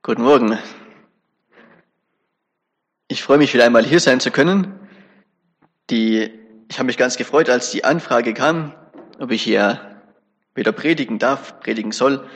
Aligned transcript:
Guten 0.00 0.22
Morgen. 0.22 0.56
Ich 3.08 3.24
freue 3.24 3.36
mich 3.36 3.52
wieder 3.52 3.64
einmal 3.64 3.84
hier 3.84 3.98
sein 3.98 4.20
zu 4.20 4.30
können. 4.30 4.78
Die, 5.90 6.30
ich 6.70 6.78
habe 6.78 6.86
mich 6.86 6.96
ganz 6.96 7.16
gefreut, 7.16 7.50
als 7.50 7.72
die 7.72 7.84
Anfrage 7.84 8.32
kam, 8.32 8.74
ob 9.18 9.32
ich 9.32 9.42
hier 9.42 10.00
wieder 10.54 10.70
predigen 10.70 11.18
darf, 11.18 11.58
predigen 11.58 11.90
soll. 11.90 12.28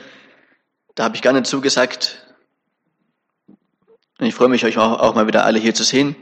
Da 0.93 1.05
habe 1.05 1.15
ich 1.15 1.21
gerne 1.21 1.43
zugesagt. 1.43 2.35
Und 3.47 4.25
ich 4.25 4.35
freue 4.35 4.49
mich, 4.49 4.65
euch 4.65 4.77
auch, 4.77 4.99
auch 4.99 5.15
mal 5.15 5.27
wieder 5.27 5.45
alle 5.45 5.57
hier 5.57 5.73
zu 5.73 5.85
sehen. 5.85 6.17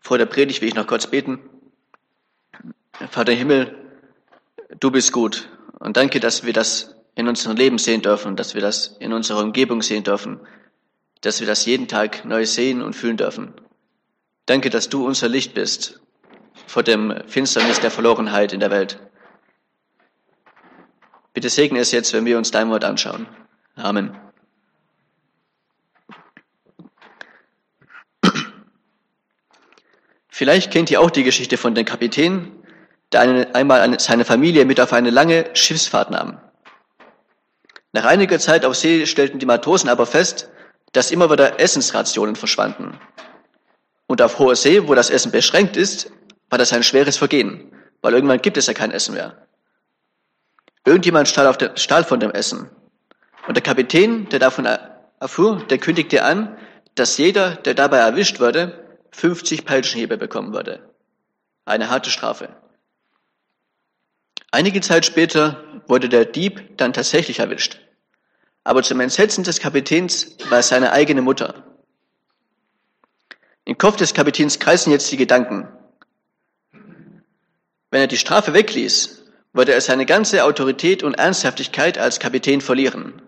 Vor 0.00 0.18
der 0.18 0.26
Predigt 0.26 0.60
will 0.60 0.68
ich 0.68 0.74
noch 0.74 0.86
kurz 0.86 1.06
beten. 1.06 1.40
Vater 3.10 3.32
Himmel, 3.32 3.74
du 4.78 4.90
bist 4.90 5.12
gut. 5.12 5.48
Und 5.78 5.96
danke, 5.96 6.20
dass 6.20 6.44
wir 6.44 6.52
das 6.52 6.93
in 7.14 7.28
unserem 7.28 7.56
Leben 7.56 7.78
sehen 7.78 8.02
dürfen, 8.02 8.36
dass 8.36 8.54
wir 8.54 8.60
das 8.60 8.96
in 8.98 9.12
unserer 9.12 9.42
Umgebung 9.42 9.82
sehen 9.82 10.04
dürfen, 10.04 10.40
dass 11.20 11.40
wir 11.40 11.46
das 11.46 11.64
jeden 11.64 11.88
Tag 11.88 12.24
neu 12.24 12.44
sehen 12.44 12.82
und 12.82 12.94
fühlen 12.94 13.16
dürfen. 13.16 13.54
Danke, 14.46 14.70
dass 14.70 14.88
du 14.88 15.06
unser 15.06 15.28
Licht 15.28 15.54
bist 15.54 16.00
vor 16.66 16.82
dem 16.82 17.14
Finsternis 17.26 17.80
der 17.80 17.90
Verlorenheit 17.90 18.52
in 18.52 18.60
der 18.60 18.70
Welt. 18.70 18.98
Bitte 21.32 21.48
segne 21.48 21.80
es 21.80 21.92
jetzt, 21.92 22.12
wenn 22.12 22.26
wir 22.26 22.38
uns 22.38 22.50
dein 22.50 22.70
Wort 22.70 22.84
anschauen. 22.84 23.26
Amen. 23.74 24.16
Vielleicht 30.28 30.72
kennt 30.72 30.90
ihr 30.90 31.00
auch 31.00 31.10
die 31.10 31.22
Geschichte 31.22 31.56
von 31.56 31.74
dem 31.74 31.84
Kapitän, 31.84 32.50
der 33.12 33.54
einmal 33.54 34.00
seine 34.00 34.24
Familie 34.24 34.64
mit 34.64 34.80
auf 34.80 34.92
eine 34.92 35.10
lange 35.10 35.48
Schiffsfahrt 35.54 36.10
nahm. 36.10 36.40
Nach 37.94 38.06
einiger 38.06 38.40
Zeit 38.40 38.64
auf 38.64 38.74
See 38.74 39.06
stellten 39.06 39.38
die 39.38 39.46
Matrosen 39.46 39.88
aber 39.88 40.04
fest, 40.04 40.50
dass 40.90 41.12
immer 41.12 41.30
wieder 41.30 41.60
Essensrationen 41.60 42.34
verschwanden. 42.34 42.98
Und 44.08 44.20
auf 44.20 44.40
hoher 44.40 44.56
See, 44.56 44.88
wo 44.88 44.96
das 44.96 45.10
Essen 45.10 45.30
beschränkt 45.30 45.76
ist, 45.76 46.10
war 46.50 46.58
das 46.58 46.72
ein 46.72 46.82
schweres 46.82 47.16
Vergehen, 47.16 47.70
weil 48.02 48.14
irgendwann 48.14 48.42
gibt 48.42 48.56
es 48.56 48.66
ja 48.66 48.74
kein 48.74 48.90
Essen 48.90 49.14
mehr. 49.14 49.46
Irgendjemand 50.84 51.28
stahl, 51.28 51.54
der, 51.54 51.76
stahl 51.76 52.02
von 52.02 52.18
dem 52.18 52.32
Essen. 52.32 52.68
Und 53.46 53.56
der 53.56 53.62
Kapitän, 53.62 54.28
der 54.28 54.40
davon 54.40 54.66
erfuhr, 55.20 55.64
der 55.70 55.78
kündigte 55.78 56.24
an, 56.24 56.58
dass 56.96 57.16
jeder, 57.16 57.54
der 57.54 57.74
dabei 57.74 57.98
erwischt 57.98 58.40
würde, 58.40 58.98
50 59.12 59.64
Peitschenhiebe 59.64 60.18
bekommen 60.18 60.52
würde. 60.52 60.80
Eine 61.64 61.90
harte 61.90 62.10
Strafe. 62.10 62.48
Einige 64.50 64.80
Zeit 64.80 65.06
später 65.06 65.62
wurde 65.86 66.08
der 66.08 66.24
Dieb 66.24 66.76
dann 66.76 66.92
tatsächlich 66.92 67.38
erwischt. 67.38 67.83
Aber 68.64 68.82
zum 68.82 69.00
Entsetzen 69.00 69.44
des 69.44 69.60
Kapitäns 69.60 70.36
war 70.48 70.60
es 70.60 70.68
seine 70.68 70.92
eigene 70.92 71.20
Mutter. 71.20 71.64
Im 73.66 73.78
Kopf 73.78 73.96
des 73.96 74.14
Kapitäns 74.14 74.58
kreisen 74.58 74.90
jetzt 74.90 75.12
die 75.12 75.18
Gedanken. 75.18 75.68
Wenn 77.90 78.00
er 78.00 78.06
die 78.06 78.18
Strafe 78.18 78.54
wegließ, 78.54 79.22
würde 79.52 79.72
er 79.72 79.80
seine 79.80 80.06
ganze 80.06 80.44
Autorität 80.44 81.02
und 81.02 81.14
Ernsthaftigkeit 81.14 81.96
als 81.98 82.18
Kapitän 82.18 82.60
verlieren. 82.60 83.22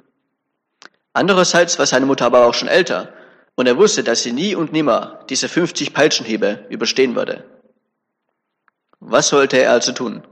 Andererseits 1.13 1.79
war 1.79 1.87
seine 1.87 2.07
Mutter 2.07 2.27
aber 2.27 2.47
auch 2.47 2.55
schon 2.55 2.69
älter 2.69 3.13
und 3.55 3.67
er 3.67 3.79
wusste, 3.79 4.03
dass 4.03 4.23
sie 4.23 4.33
nie 4.33 4.55
und 4.55 4.73
nimmer 4.73 5.25
diese 5.29 5.49
50 5.49 5.95
Peitschenhiebe 5.95 6.67
überstehen 6.69 7.15
würde. 7.15 7.45
Was 9.01 9.29
sollte 9.29 9.59
er 9.59 9.73
also 9.73 9.93
tun? 9.93 10.27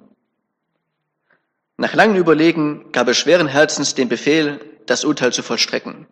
Nach 1.77 1.95
langem 1.95 2.17
Überlegen 2.17 2.93
gab 2.93 3.09
er 3.09 3.15
schweren 3.15 3.49
Herzens 3.49 3.95
den 3.95 4.09
Befehl, 4.09 4.74
das 4.87 5.05
Urteil 5.05 5.33
zu 5.33 5.43
vollstrecken. 5.43 6.07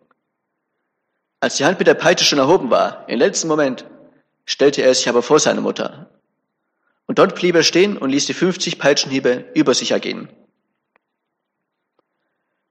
Als 1.39 1.57
die 1.57 1.65
Hand 1.65 1.79
mit 1.79 1.87
der 1.87 1.93
Peitsche 1.93 2.25
schon 2.25 2.39
erhoben 2.39 2.69
war, 2.69 3.07
im 3.09 3.19
letzten 3.19 3.47
Moment, 3.47 3.85
stellte 4.45 4.81
er 4.81 4.93
sich 4.93 5.09
aber 5.09 5.21
vor 5.21 5.39
seine 5.39 5.61
Mutter. 5.61 6.09
Und 7.05 7.19
dort 7.19 7.35
blieb 7.35 7.55
er 7.55 7.63
stehen 7.63 7.97
und 7.97 8.09
ließ 8.09 8.25
die 8.25 8.33
50 8.33 8.79
Peitschenhiebe 8.79 9.51
über 9.53 9.73
sich 9.73 9.91
ergehen. 9.91 10.29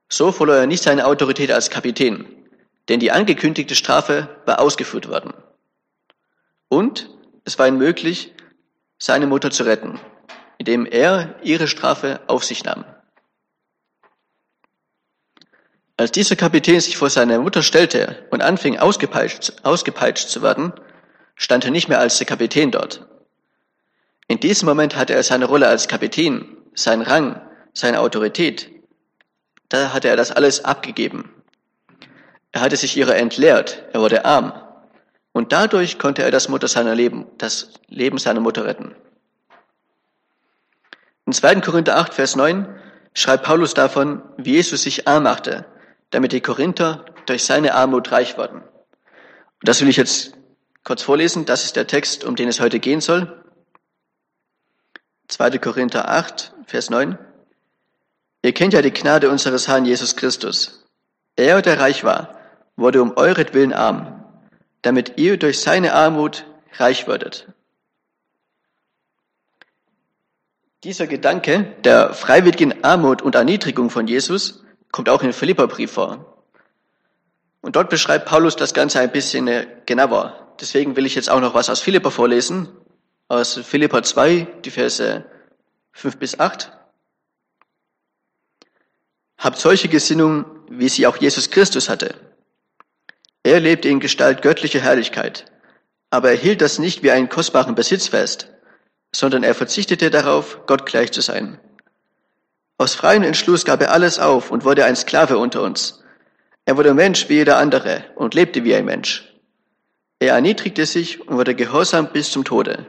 So 0.09 0.31
verlor 0.31 0.55
er 0.55 0.67
nicht 0.67 0.83
seine 0.83 1.05
Autorität 1.05 1.51
als 1.51 1.69
Kapitän, 1.69 2.25
denn 2.87 2.99
die 2.99 3.11
angekündigte 3.11 3.75
Strafe 3.75 4.29
war 4.45 4.59
ausgeführt 4.59 5.07
worden. 5.07 5.33
Und 6.67 7.09
es 7.45 7.59
war 7.59 7.67
ihm 7.67 7.77
möglich, 7.77 8.33
seine 8.97 9.27
Mutter 9.27 9.51
zu 9.51 9.63
retten, 9.63 9.99
indem 10.57 10.85
er 10.85 11.35
ihre 11.43 11.67
Strafe 11.67 12.21
auf 12.27 12.43
sich 12.43 12.63
nahm. 12.63 12.85
Als 15.95 16.11
dieser 16.11 16.35
Kapitän 16.35 16.79
sich 16.79 16.97
vor 16.97 17.09
seine 17.09 17.39
Mutter 17.39 17.61
stellte 17.61 18.25
und 18.31 18.41
anfing 18.41 18.79
ausgepeitscht, 18.79 19.53
ausgepeitscht 19.63 20.27
zu 20.27 20.41
werden, 20.41 20.73
stand 21.35 21.65
er 21.65 21.71
nicht 21.71 21.87
mehr 21.87 21.99
als 21.99 22.17
der 22.17 22.25
Kapitän 22.25 22.71
dort. 22.71 23.05
In 24.27 24.39
diesem 24.39 24.67
Moment 24.67 24.95
hatte 24.95 25.13
er 25.13 25.23
seine 25.23 25.45
Rolle 25.45 25.67
als 25.67 25.87
Kapitän, 25.87 26.57
seinen 26.73 27.03
Rang, 27.03 27.41
seine 27.73 27.99
Autorität. 27.99 28.71
Da 29.69 29.93
hatte 29.93 30.07
er 30.07 30.15
das 30.15 30.31
alles 30.31 30.65
abgegeben. 30.65 31.29
Er 32.51 32.61
hatte 32.61 32.77
sich 32.77 32.97
ihrer 32.97 33.15
entleert, 33.15 33.83
er 33.93 34.01
wurde 34.01 34.25
arm. 34.25 34.53
Und 35.31 35.51
dadurch 35.51 35.99
konnte 35.99 36.23
er 36.23 36.31
das 36.31 36.49
Mutter 36.49 36.67
seiner 36.67 36.95
Leben, 36.95 37.25
das 37.37 37.71
Leben 37.87 38.17
seiner 38.17 38.39
Mutter 38.39 38.65
retten. 38.65 38.95
In 41.25 41.33
2. 41.33 41.61
Korinther 41.61 41.97
8, 41.97 42.13
Vers 42.13 42.35
9 42.35 42.67
schreibt 43.13 43.43
Paulus 43.43 43.73
davon, 43.73 44.21
wie 44.37 44.53
Jesus 44.53 44.83
sich 44.83 45.07
arm 45.07 45.23
machte, 45.23 45.65
damit 46.13 46.31
die 46.31 46.41
Korinther 46.41 47.05
durch 47.25 47.43
seine 47.43 47.73
Armut 47.73 48.11
reich 48.11 48.37
wurden. 48.37 48.61
Und 48.61 49.67
das 49.67 49.81
will 49.81 49.89
ich 49.89 49.97
jetzt 49.97 50.37
kurz 50.83 51.01
vorlesen. 51.01 51.45
Das 51.45 51.63
ist 51.63 51.75
der 51.75 51.87
Text, 51.87 52.23
um 52.23 52.35
den 52.35 52.47
es 52.47 52.59
heute 52.59 52.79
gehen 52.79 53.01
soll. 53.01 53.43
2. 55.27 55.57
Korinther 55.57 56.09
8, 56.09 56.53
Vers 56.67 56.91
9. 56.91 57.17
Ihr 58.43 58.53
kennt 58.53 58.73
ja 58.73 58.83
die 58.83 58.93
Gnade 58.93 59.31
unseres 59.31 59.67
Herrn 59.67 59.85
Jesus 59.85 60.15
Christus. 60.15 60.85
Er, 61.35 61.63
der 61.63 61.79
reich 61.79 62.03
war, 62.03 62.37
wurde 62.75 63.01
um 63.01 63.17
euretwillen 63.17 63.73
arm, 63.73 64.23
damit 64.83 65.17
ihr 65.17 65.37
durch 65.37 65.61
seine 65.61 65.93
Armut 65.93 66.45
reich 66.73 67.07
würdet. 67.07 67.47
Dieser 70.83 71.07
Gedanke 71.07 71.73
der 71.83 72.13
freiwilligen 72.13 72.83
Armut 72.83 73.23
und 73.23 73.33
Erniedrigung 73.33 73.89
von 73.89 74.05
Jesus 74.05 74.63
kommt 74.93 75.09
auch 75.09 75.23
in 75.23 75.33
Philipperbrief 75.33 75.91
vor. 75.91 76.45
Und 77.61 77.75
dort 77.75 77.89
beschreibt 77.89 78.27
Paulus 78.27 78.55
das 78.55 78.73
Ganze 78.73 78.99
ein 78.99 79.11
bisschen 79.11 79.47
äh, 79.47 79.67
genauer. 79.85 80.55
Deswegen 80.61 80.95
will 80.95 81.05
ich 81.05 81.15
jetzt 81.15 81.29
auch 81.29 81.41
noch 81.41 81.55
was 81.55 81.69
aus 81.69 81.81
Philipper 81.81 82.11
vorlesen. 82.11 82.69
Aus 83.27 83.55
Philipper 83.55 84.03
2, 84.03 84.47
die 84.63 84.69
Verse 84.69 85.25
5 85.93 86.17
bis 86.17 86.39
8. 86.39 86.71
Habt 89.39 89.57
solche 89.57 89.89
Gesinnung, 89.89 90.45
wie 90.69 90.89
sie 90.89 91.07
auch 91.07 91.17
Jesus 91.17 91.49
Christus 91.49 91.89
hatte. 91.89 92.15
Er 93.41 93.59
lebte 93.59 93.89
in 93.89 93.99
Gestalt 93.99 94.41
göttlicher 94.43 94.79
Herrlichkeit, 94.79 95.45
aber 96.11 96.29
er 96.29 96.37
hielt 96.37 96.61
das 96.61 96.77
nicht 96.77 97.01
wie 97.01 97.11
einen 97.11 97.29
kostbaren 97.29 97.75
Besitz 97.75 98.07
fest, 98.07 98.49
sondern 99.13 99.43
er 99.43 99.55
verzichtete 99.55 100.11
darauf, 100.11 100.65
Gott 100.67 100.85
gleich 100.85 101.11
zu 101.11 101.21
sein. 101.21 101.59
Aus 102.83 102.95
freiem 102.95 103.23
Entschluss 103.23 103.63
gab 103.63 103.79
er 103.79 103.93
alles 103.93 104.19
auf 104.19 104.51
und 104.51 104.65
wurde 104.65 104.83
ein 104.83 104.97
Sklave 104.97 105.37
unter 105.37 105.61
uns. 105.61 106.03
Er 106.65 106.75
wurde 106.75 106.93
Mensch 106.93 107.29
wie 107.29 107.35
jeder 107.35 107.55
andere 107.55 108.03
und 108.15 108.33
lebte 108.33 108.65
wie 108.65 108.75
ein 108.75 108.83
Mensch. 108.83 109.33
Er 110.19 110.33
erniedrigte 110.33 110.85
sich 110.85 111.25
und 111.25 111.37
wurde 111.37 111.55
gehorsam 111.55 112.11
bis 112.11 112.29
zum 112.29 112.43
Tode. 112.43 112.85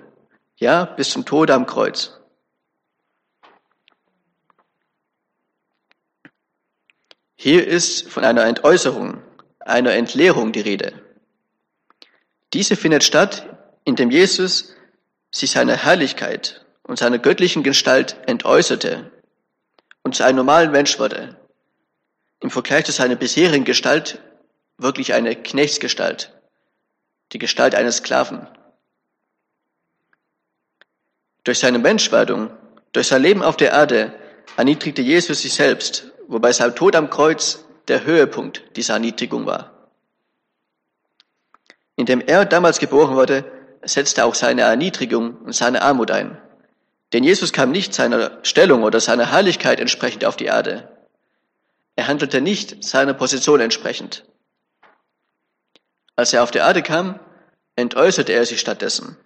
Ja, 0.57 0.85
bis 0.85 1.11
zum 1.11 1.25
Tode 1.25 1.55
am 1.55 1.67
Kreuz. 1.67 2.19
Hier 7.37 7.65
ist 7.65 8.09
von 8.09 8.25
einer 8.25 8.47
Entäußerung, 8.47 9.23
einer 9.61 9.93
Entleerung 9.93 10.51
die 10.51 10.63
Rede. 10.63 10.93
Diese 12.53 12.75
findet 12.75 13.05
statt, 13.05 13.49
indem 13.85 14.11
Jesus 14.11 14.75
sich 15.31 15.53
seiner 15.53 15.77
Herrlichkeit 15.77 16.67
und 16.83 16.99
seiner 16.99 17.21
göttlichen 17.21 17.63
Gestalt 17.63 18.17
entäußerte 18.27 19.13
und 20.05 20.15
zu 20.15 20.25
einem 20.25 20.37
normalen 20.37 20.71
Mensch 20.71 20.99
wurde. 21.01 21.37
Im 22.41 22.51
Vergleich 22.51 22.85
zu 22.85 22.93
seiner 22.93 23.17
bisherigen 23.17 23.65
Gestalt 23.65 24.21
wirklich 24.79 25.15
eine 25.15 25.35
Knechtsgestalt, 25.35 26.33
die 27.33 27.39
Gestalt 27.39 27.75
eines 27.75 27.97
Sklaven. 27.97 28.47
Durch 31.43 31.59
seine 31.59 31.79
Menschwerdung, 31.79 32.51
durch 32.93 33.09
sein 33.09 33.23
Leben 33.23 33.43
auf 33.43 33.57
der 33.57 33.73
Erde 33.73 34.15
erniedrigte 34.57 35.03
Jesus 35.03 35.43
sich 35.43 35.55
selbst, 35.55 36.13
wobei 36.29 36.53
sein 36.53 36.75
Tod 36.75 36.95
am 36.97 37.11
Kreuz 37.11 37.65
der 37.89 38.05
Höhepunkt 38.05 38.63
dieser 38.77 38.95
Erniedrigung 38.95 39.47
war. 39.47 39.91
Indem 41.97 42.21
er 42.21 42.45
damals 42.45 42.79
geboren 42.79 43.15
wurde, 43.15 43.45
setzte 43.83 44.25
auch 44.25 44.35
seine 44.35 44.63
Erniedrigung 44.63 45.37
und 45.39 45.55
seine 45.55 45.83
Armut 45.83 46.11
ein. 46.11 46.41
Denn 47.15 47.23
Jesus 47.23 47.53
kam 47.53 47.71
nicht 47.71 47.95
seiner 47.95 48.41
Stellung 48.43 48.83
oder 48.83 48.99
seiner 48.99 49.31
Herrlichkeit 49.31 49.79
entsprechend 49.79 50.25
auf 50.25 50.37
die 50.37 50.47
Erde. 50.47 50.89
Er 51.95 52.09
handelte 52.09 52.41
nicht 52.41 52.83
seiner 52.83 53.15
Position 53.15 53.61
entsprechend. 53.61 54.25
Als 56.17 56.33
er 56.33 56.43
auf 56.43 56.51
die 56.51 56.59
Erde 56.59 56.83
kam, 56.83 57.21
entäußerte 57.77 58.33
er 58.33 58.45
sich 58.45 58.59
stattdessen. 58.59 59.17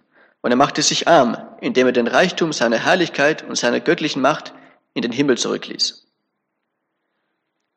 Und 0.41 0.51
er 0.51 0.55
machte 0.55 0.83
sich 0.83 1.07
arm, 1.07 1.35
indem 1.61 1.87
er 1.87 1.91
den 1.91 2.05
Reichtum 2.05 2.53
seiner 2.53 2.77
Herrlichkeit 2.77 3.41
und 3.41 3.55
seiner 3.55 3.79
göttlichen 3.79 4.21
Macht 4.21 4.53
in 4.93 5.01
den 5.01 5.11
Himmel 5.11 5.39
zurückließ. 5.39 6.05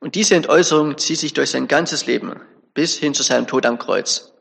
Und 0.00 0.14
diese 0.14 0.34
Entäußerung 0.34 0.98
zieht 0.98 1.20
sich 1.20 1.32
durch 1.32 1.50
sein 1.50 1.68
ganzes 1.68 2.04
Leben 2.04 2.38
bis 2.74 2.98
hin 2.98 3.14
zu 3.14 3.22
seinem 3.22 3.46
Tod 3.46 3.64
am 3.64 3.78
Kreuz. 3.78 4.34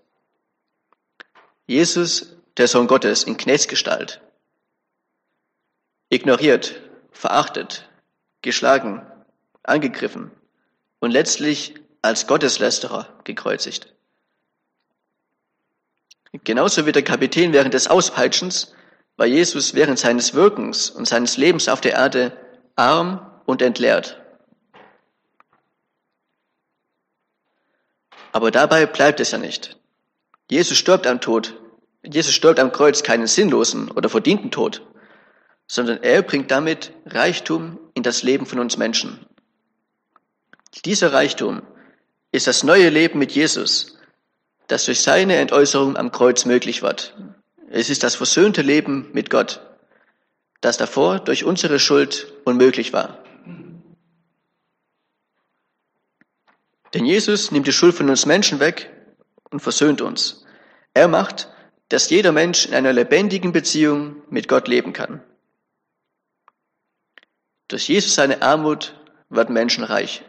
Jesus, 1.66 2.36
der 2.58 2.68
Sohn 2.68 2.88
Gottes 2.88 3.24
in 3.24 3.38
Knechtsgestalt, 3.38 4.22
ignoriert, 6.12 6.80
verachtet, 7.12 7.90
geschlagen, 8.44 9.02
angegriffen 9.64 10.30
und 11.00 11.10
letztlich 11.10 11.76
als 12.04 12.28
Gotteslästerer 12.28 13.08
gekreuzigt. 13.24 13.94
Genauso 16.44 16.86
wie 16.86 16.92
der 16.92 17.04
Kapitän 17.04 17.54
während 17.54 17.74
des 17.74 17.88
Auspeitschens 17.88 18.74
war 19.18 19.26
Jesus 19.26 19.74
während 19.74 20.00
seines 20.00 20.34
Wirkens 20.34 20.90
und 20.90 21.08
seines 21.08 21.38
Lebens 21.38 21.68
auf 21.68 21.82
der 21.82 21.94
Erde 21.94 22.38
arm 22.76 23.26
und 23.46 23.62
entleert. 23.62 24.22
Aber 28.32 28.52
dabei 28.52 28.86
bleibt 28.86 29.20
es 29.20 29.32
ja 29.32 29.38
nicht. 29.38 29.78
Jesus 30.50 30.78
stirbt 30.78 31.08
am 31.08 31.22
Tod. 31.22 31.56
Jesus 32.04 32.34
stirbt 32.34 32.60
am 32.60 32.72
Kreuz 32.72 33.04
keinen 33.04 33.28
sinnlosen 33.28 33.92
oder 33.92 34.10
verdienten 34.10 34.52
Tod, 34.52 34.82
sondern 35.72 36.04
er 36.04 36.22
bringt 36.22 36.52
damit 36.52 36.92
Reichtum 37.06 37.80
in 37.94 38.04
das 38.04 38.24
Leben 38.24 38.46
von 38.46 38.60
uns 38.60 38.76
Menschen. 38.76 39.26
Dieser 40.84 41.14
Reichtum 41.14 41.62
ist 42.34 42.48
das 42.48 42.64
neue 42.64 42.90
Leben 42.90 43.20
mit 43.20 43.32
Jesus, 43.32 43.98
das 44.68 44.84
durch 44.84 45.00
seine 45.00 45.38
Entäußerung 45.38 45.96
am 45.96 46.12
Kreuz 46.12 46.44
möglich 46.44 46.82
wird. 46.82 47.16
Es 47.70 47.90
ist 47.90 48.04
das 48.04 48.16
versöhnte 48.16 48.62
Leben 48.62 49.12
mit 49.14 49.30
Gott, 49.30 49.62
das 50.60 50.76
davor 50.76 51.20
durch 51.20 51.46
unsere 51.46 51.80
Schuld 51.80 52.34
unmöglich 52.44 52.92
war. 52.92 53.24
Denn 56.94 57.06
Jesus 57.06 57.50
nimmt 57.50 57.68
die 57.68 57.72
Schuld 57.72 57.96
von 57.96 58.10
uns 58.10 58.26
Menschen 58.26 58.60
weg 58.60 58.92
und 59.52 59.62
versöhnt 59.62 60.02
uns. 60.02 60.46
Er 60.94 61.08
macht, 61.08 61.48
dass 61.88 62.10
jeder 62.10 62.34
Mensch 62.34 62.66
in 62.66 62.74
einer 62.74 62.92
lebendigen 62.92 63.54
Beziehung 63.54 64.22
mit 64.30 64.50
Gott 64.50 64.68
leben 64.68 64.92
kann. 64.92 65.24
Durch 67.72 67.88
Jesus 67.88 68.16
seine 68.16 68.42
Armut 68.42 68.94
werden 69.30 69.54
Menschen 69.54 69.86
reich. 69.86 70.24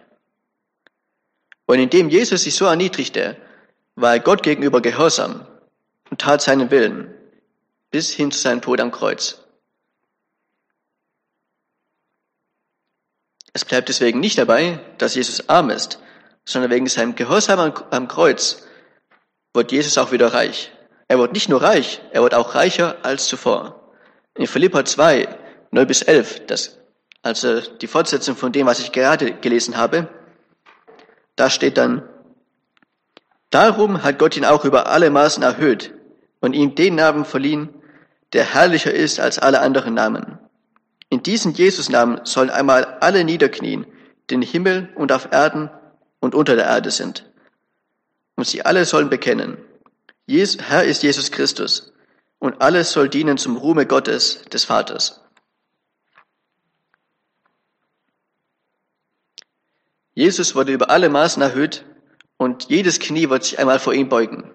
Und 1.66 1.80
indem 1.80 2.08
Jesus 2.08 2.44
sich 2.44 2.54
so 2.54 2.66
erniedrigte, 2.66 3.36
war 3.96 4.12
er 4.12 4.20
Gott 4.20 4.44
gegenüber 4.44 4.80
gehorsam 4.80 5.44
und 6.08 6.20
tat 6.20 6.40
seinen 6.40 6.70
Willen 6.70 7.12
bis 7.90 8.10
hin 8.10 8.30
zu 8.30 8.38
seinem 8.38 8.62
Tod 8.62 8.80
am 8.80 8.92
Kreuz. 8.92 9.42
Es 13.52 13.64
bleibt 13.64 13.88
deswegen 13.88 14.20
nicht 14.20 14.38
dabei, 14.38 14.78
dass 14.98 15.16
Jesus 15.16 15.48
arm 15.48 15.70
ist, 15.70 15.98
sondern 16.44 16.70
wegen 16.70 16.86
seinem 16.86 17.16
Gehorsam 17.16 17.58
am 17.90 18.06
Kreuz 18.06 18.62
wird 19.52 19.72
Jesus 19.72 19.98
auch 19.98 20.12
wieder 20.12 20.32
reich. 20.32 20.70
Er 21.08 21.18
wird 21.18 21.32
nicht 21.32 21.48
nur 21.48 21.60
reich, 21.60 22.00
er 22.12 22.22
wird 22.22 22.34
auch 22.34 22.54
reicher 22.54 23.04
als 23.04 23.26
zuvor. 23.26 23.92
In 24.36 24.46
Philippa 24.46 24.84
2, 24.84 25.28
9 25.72 25.86
bis 25.88 26.02
11, 26.02 26.46
das, 26.46 26.78
also 27.22 27.60
die 27.60 27.86
Fortsetzung 27.86 28.36
von 28.36 28.52
dem, 28.52 28.66
was 28.66 28.80
ich 28.80 28.92
gerade 28.92 29.32
gelesen 29.32 29.76
habe, 29.76 30.08
da 31.36 31.48
steht 31.48 31.76
dann, 31.76 32.02
Darum 33.52 34.02
hat 34.02 34.19
Gott 34.19 34.34
ihn 34.36 34.46
auch 34.46 34.64
über 34.64 34.86
alle 34.86 35.10
Maßen 35.10 35.42
erhöht 35.42 35.92
und 36.40 36.54
ihm 36.54 36.74
den 36.74 36.94
Namen 36.94 37.26
verliehen, 37.26 37.69
der 38.32 38.44
herrlicher 38.44 38.92
ist 38.92 39.20
als 39.20 39.38
alle 39.38 39.60
anderen 39.60 39.92
Namen. 39.92 40.38
In 41.10 41.22
diesen 41.22 41.52
Jesus-Namen 41.52 42.22
sollen 42.24 42.48
einmal 42.48 42.96
alle 43.00 43.25
niederknien, 43.25 43.86
den 44.30 44.40
Himmel 44.40 44.88
und 44.94 45.12
auf 45.12 45.28
Erden 45.32 45.68
und 46.18 46.34
unter 46.34 46.56
der 46.56 46.64
Erde 46.64 46.90
sind. 46.90 47.30
Und 48.36 48.46
sie 48.46 48.64
alle 48.64 48.86
sollen 48.86 49.10
bekennen, 49.10 49.58
Herr 50.26 50.84
ist 50.84 51.02
Jesus 51.02 51.30
Christus, 51.30 51.92
und 52.38 52.62
alles 52.62 52.92
soll 52.92 53.10
dienen 53.10 53.36
zum 53.36 53.58
Ruhme 53.58 53.84
Gottes, 53.84 54.44
des 54.50 54.64
Vaters. 54.64 55.21
Jesus 60.14 60.55
wurde 60.55 60.73
über 60.73 60.91
alle 60.91 61.09
Maßen 61.09 61.43
erhöht, 61.43 61.85
und 62.37 62.69
jedes 62.69 62.99
Knie 62.99 63.31
wird 63.31 63.44
sich 63.44 63.59
einmal 63.59 63.79
vor 63.79 63.94
ihm 63.94 64.09
beugen. 64.09 64.53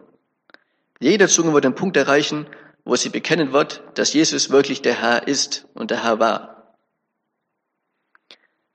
Jede 1.00 1.28
Zunge 1.28 1.54
wird 1.54 1.64
den 1.64 1.76
Punkt 1.76 1.96
erreichen, 1.96 2.48
wo 2.84 2.96
sie 2.96 3.10
bekennen 3.10 3.54
wird, 3.54 3.82
dass 3.96 4.14
Jesus 4.14 4.50
wirklich 4.50 4.82
der 4.82 5.02
Herr 5.02 5.28
ist 5.28 5.68
und 5.74 5.92
der 5.92 6.04
Herr 6.04 6.20
war. 6.20 6.76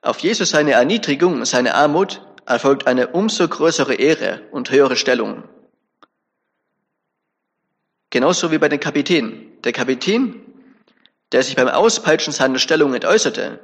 Auf 0.00 0.18
Jesus 0.18 0.50
seine 0.50 0.72
Erniedrigung 0.72 1.34
und 1.34 1.44
seine 1.44 1.74
Armut 1.74 2.22
erfolgt 2.46 2.86
eine 2.86 3.08
umso 3.08 3.46
größere 3.46 3.94
Ehre 3.94 4.42
und 4.50 4.70
höhere 4.70 4.96
Stellung. 4.96 5.44
Genauso 8.10 8.50
wie 8.50 8.58
bei 8.58 8.68
den 8.68 8.80
Kapitän. 8.80 9.60
Der 9.62 9.72
Kapitän, 9.72 10.42
der 11.30 11.42
sich 11.42 11.56
beim 11.56 11.68
Auspeitschen 11.68 12.32
seiner 12.32 12.58
Stellung 12.58 12.94
entäußerte, 12.94 13.60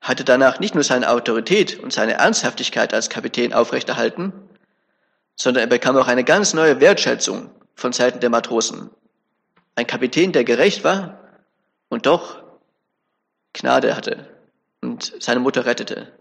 hatte 0.00 0.24
danach 0.24 0.60
nicht 0.60 0.74
nur 0.74 0.84
seine 0.84 1.10
Autorität 1.10 1.78
und 1.78 1.92
seine 1.92 2.14
Ernsthaftigkeit 2.14 2.94
als 2.94 3.10
Kapitän 3.10 3.52
aufrechterhalten, 3.52 4.32
sondern 5.36 5.64
er 5.64 5.66
bekam 5.68 5.96
auch 5.96 6.08
eine 6.08 6.24
ganz 6.24 6.54
neue 6.54 6.80
Wertschätzung 6.80 7.50
von 7.74 7.92
Seiten 7.92 8.20
der 8.20 8.30
Matrosen. 8.30 8.90
Ein 9.74 9.86
Kapitän, 9.86 10.32
der 10.32 10.44
gerecht 10.44 10.84
war 10.84 11.18
und 11.88 12.06
doch 12.06 12.42
Gnade 13.52 13.96
hatte 13.96 14.28
und 14.80 15.12
seine 15.20 15.40
Mutter 15.40 15.66
rettete. 15.66 16.12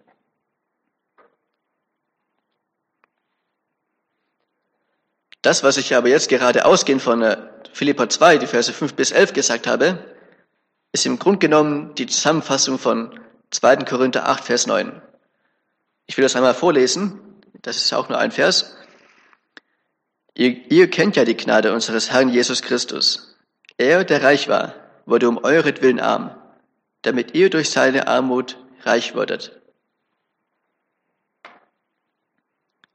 Das, 5.41 5.63
was 5.63 5.77
ich 5.77 5.95
aber 5.95 6.09
jetzt 6.09 6.27
gerade 6.27 6.65
ausgehend 6.65 7.01
von 7.01 7.21
äh, 7.21 7.37
Philippa 7.71 8.09
2, 8.09 8.39
die 8.39 8.47
Verse 8.47 8.73
5 8.73 8.93
bis 8.93 9.11
11 9.11 9.31
gesagt 9.31 9.67
habe, 9.67 10.03
ist 10.91 11.05
im 11.05 11.17
Grunde 11.17 11.39
genommen 11.39 11.95
die 11.95 12.07
Zusammenfassung 12.07 12.77
von 12.77 13.17
2. 13.51 13.77
Korinther 13.77 14.27
8, 14.27 14.43
Vers 14.43 14.67
9. 14.67 15.01
Ich 16.07 16.17
will 16.17 16.23
das 16.23 16.35
einmal 16.35 16.53
vorlesen. 16.53 17.19
Das 17.61 17.77
ist 17.77 17.93
auch 17.93 18.09
nur 18.09 18.17
ein 18.17 18.31
Vers. 18.31 18.75
Ihr, 20.33 20.71
ihr 20.71 20.89
kennt 20.89 21.15
ja 21.15 21.25
die 21.25 21.35
Gnade 21.35 21.73
unseres 21.73 22.11
Herrn 22.11 22.29
Jesus 22.29 22.61
Christus. 22.61 23.35
Er, 23.77 24.03
der 24.03 24.23
reich 24.23 24.47
war, 24.47 24.75
wurde 25.05 25.27
um 25.27 25.37
euretwillen 25.43 25.99
arm, 25.99 26.35
damit 27.01 27.33
ihr 27.35 27.49
durch 27.49 27.69
seine 27.69 28.07
Armut 28.07 28.57
reich 28.83 29.15
würdet. 29.15 29.59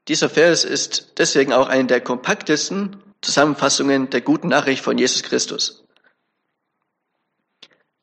Dieser 0.09 0.29
Vers 0.29 0.65
ist 0.65 1.19
deswegen 1.19 1.53
auch 1.53 1.69
eine 1.69 1.87
der 1.87 2.01
kompaktesten 2.01 3.03
Zusammenfassungen 3.23 4.11
der 4.11 4.21
guten 4.21 4.49
Nachricht 4.49 4.85
von 4.85 4.99
Jesus 4.99 5.23
Christus. 5.23 5.84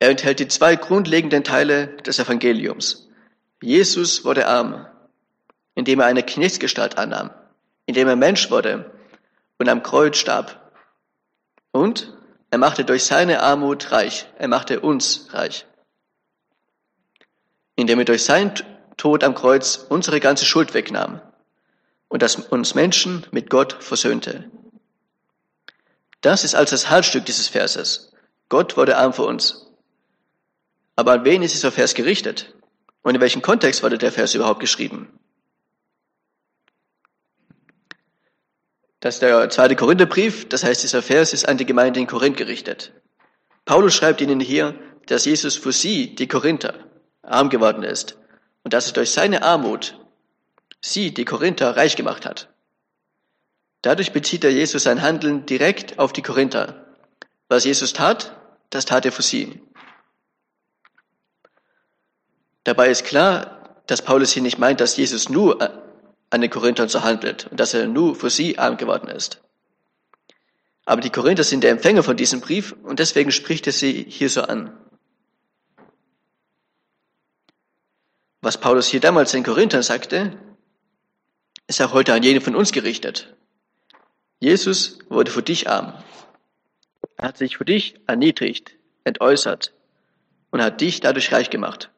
Er 0.02 0.10
enthält 0.10 0.40
die 0.40 0.48
zwei 0.48 0.76
grundlegenden 0.78 1.44
Teile 1.44 1.90
des 1.98 2.18
Evangeliums. 2.18 3.08
Jesus 3.62 4.26
wurde 4.26 4.48
arm, 4.48 4.88
indem 5.76 6.00
er 6.00 6.08
eine 6.08 6.24
Knechtsgestalt 6.24 6.98
annahm, 6.98 7.30
indem 7.86 8.08
er 8.08 8.16
Mensch 8.16 8.50
wurde 8.50 8.92
und 9.60 9.70
am 9.70 9.84
Kreuz 9.84 10.18
starb. 10.18 10.74
Und 11.70 12.18
er 12.50 12.58
machte 12.58 12.84
durch 12.84 13.04
seine 13.04 13.44
Armut 13.44 13.92
reich. 13.92 14.26
Er 14.40 14.48
machte 14.48 14.80
uns 14.80 15.28
reich. 15.34 15.68
Indem 17.76 18.00
er 18.00 18.06
durch 18.06 18.24
seinen 18.24 18.56
Tod 18.98 19.24
am 19.24 19.36
Kreuz 19.36 19.86
unsere 19.88 20.20
ganze 20.20 20.46
Schuld 20.46 20.74
wegnahm 20.74 21.22
und 22.08 22.24
das 22.24 22.38
uns 22.38 22.74
Menschen 22.74 23.28
mit 23.30 23.52
Gott 23.52 23.84
versöhnte. 23.84 24.50
Das 26.22 26.44
ist 26.44 26.56
also 26.56 26.72
das 26.72 26.90
Halsstück 26.90 27.26
dieses 27.26 27.50
Verses. 27.50 28.14
Gott 28.50 28.78
wurde 28.78 28.98
arm 28.98 29.14
für 29.14 29.26
uns. 29.26 29.68
Aber 31.02 31.14
an 31.14 31.26
wen 31.26 31.42
ist 31.42 31.56
dieser 31.56 31.72
Vers 31.72 31.96
gerichtet? 31.96 32.54
Und 33.02 33.16
in 33.16 33.22
welchem 33.22 33.42
Kontext 33.42 33.82
wurde 33.82 33.98
der 33.98 34.12
Vers 34.12 34.36
überhaupt 34.36 34.60
geschrieben? 34.60 35.10
Das 39.00 39.16
ist 39.16 39.24
der 39.24 39.50
zweite 39.50 39.76
Korintherbrief, 39.76 40.48
das 40.48 40.64
heißt, 40.64 40.84
dieser 40.84 41.02
Vers 41.02 41.34
ist 41.34 41.50
an 41.50 41.58
die 41.58 41.66
Gemeinde 41.66 42.00
in 42.00 42.06
Korinth 42.06 42.38
gerichtet. 42.38 42.94
Paulus 43.66 43.96
schreibt 43.96 44.22
ihnen 44.22 44.40
hier, 44.40 44.76
dass 45.08 45.26
Jesus 45.26 45.56
für 45.56 45.72
sie, 45.72 46.14
die 46.14 46.28
Korinther, 46.28 46.76
arm 47.24 47.50
geworden 47.50 47.82
ist 47.82 48.20
und 48.64 48.72
dass 48.76 48.86
er 48.86 48.94
durch 48.94 49.10
seine 49.10 49.42
Armut 49.42 49.98
sie, 50.82 51.16
die 51.16 51.26
Korinther, 51.26 51.76
reich 51.78 51.96
gemacht 51.96 52.28
hat. 52.28 52.48
Dadurch 53.82 54.14
bezieht 54.14 54.44
er 54.44 54.52
Jesus 54.52 54.84
sein 54.84 55.02
Handeln 55.02 55.48
direkt 55.48 55.98
auf 55.98 56.14
die 56.14 56.22
Korinther. 56.22 56.86
Was 57.50 57.66
Jesus 57.66 57.92
tat, 57.94 58.38
das 58.70 58.86
tat 58.86 59.04
er 59.08 59.12
für 59.12 59.24
sie. 59.24 59.60
Dabei 62.64 62.90
ist 62.90 63.06
klar, 63.06 63.84
dass 63.88 64.02
Paulus 64.02 64.32
hier 64.32 64.44
nicht 64.44 64.60
meint, 64.60 64.80
dass 64.80 64.98
Jesus 64.98 65.30
nur 65.30 65.60
an 66.30 66.42
den 66.42 66.50
Korinthern 66.50 66.90
so 66.90 67.04
handelt 67.04 67.48
und 67.48 67.60
dass 67.60 67.74
er 67.74 67.88
nur 67.88 68.16
für 68.16 68.30
sie 68.30 68.58
arm 68.58 68.78
geworden 68.78 69.10
ist. 69.10 69.42
Aber 70.86 71.02
die 71.02 71.10
Korinther 71.10 71.44
sind 71.44 71.64
der 71.64 71.72
Empfänger 71.72 72.04
von 72.04 72.18
diesem 72.18 72.42
Brief 72.42 72.76
und 72.84 73.00
deswegen 73.00 73.32
spricht 73.32 73.68
er 73.68 73.74
sie 73.74 74.06
hier 74.08 74.30
so 74.30 74.44
an. 74.44 74.78
Was 78.42 78.58
Paulus 78.58 78.88
hier 78.88 79.00
damals 79.00 79.32
den 79.32 79.44
Korinthern 79.44 79.84
sagte, 79.84 80.38
ist 81.68 81.82
auch 81.82 81.94
heute 81.94 82.14
an 82.14 82.24
jeden 82.24 82.42
von 82.42 82.56
uns 82.56 82.72
gerichtet. 82.72 83.36
Jesus 84.40 84.98
wurde 85.10 85.30
für 85.30 85.44
dich 85.44 85.70
arm. 85.70 85.94
Er 87.18 87.28
hat 87.28 87.38
sich 87.38 87.58
für 87.58 87.66
dich 87.66 88.00
erniedrigt, 88.08 88.72
entäußert 89.04 89.74
und 90.50 90.64
hat 90.64 90.82
dich 90.82 91.02
dadurch 91.02 91.32
reich 91.32 91.52
gemacht. 91.52 91.91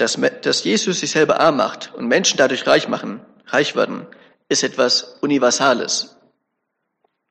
Dass, 0.00 0.18
dass 0.40 0.64
Jesus 0.64 1.00
sich 1.00 1.10
selber 1.10 1.40
arm 1.40 1.58
macht 1.58 1.92
und 1.94 2.08
Menschen 2.08 2.38
dadurch 2.38 2.66
reich 2.66 2.88
machen, 2.88 3.20
reich 3.46 3.76
werden, 3.76 4.06
ist 4.48 4.62
etwas 4.62 5.18
Universales. 5.20 6.16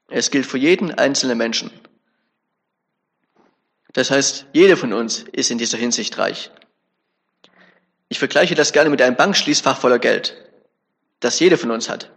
Es 0.08 0.30
gilt 0.30 0.46
für 0.46 0.60
jeden 0.60 0.94
einzelnen 0.94 1.40
Menschen. 1.40 1.72
Das 3.94 4.12
heißt, 4.12 4.46
jeder 4.54 4.78
von 4.78 4.94
uns 4.94 5.26
ist 5.32 5.50
in 5.50 5.58
dieser 5.58 5.80
Hinsicht 5.80 6.16
reich. 6.20 6.52
Ich 8.08 8.20
vergleiche 8.20 8.54
das 8.54 8.72
gerne 8.72 8.92
mit 8.92 9.02
einem 9.02 9.16
Bankschließfach 9.16 9.80
voller 9.80 9.98
Geld, 9.98 10.36
das 11.22 11.40
jeder 11.40 11.58
von 11.58 11.72
uns 11.72 11.90
hat. 11.90 12.12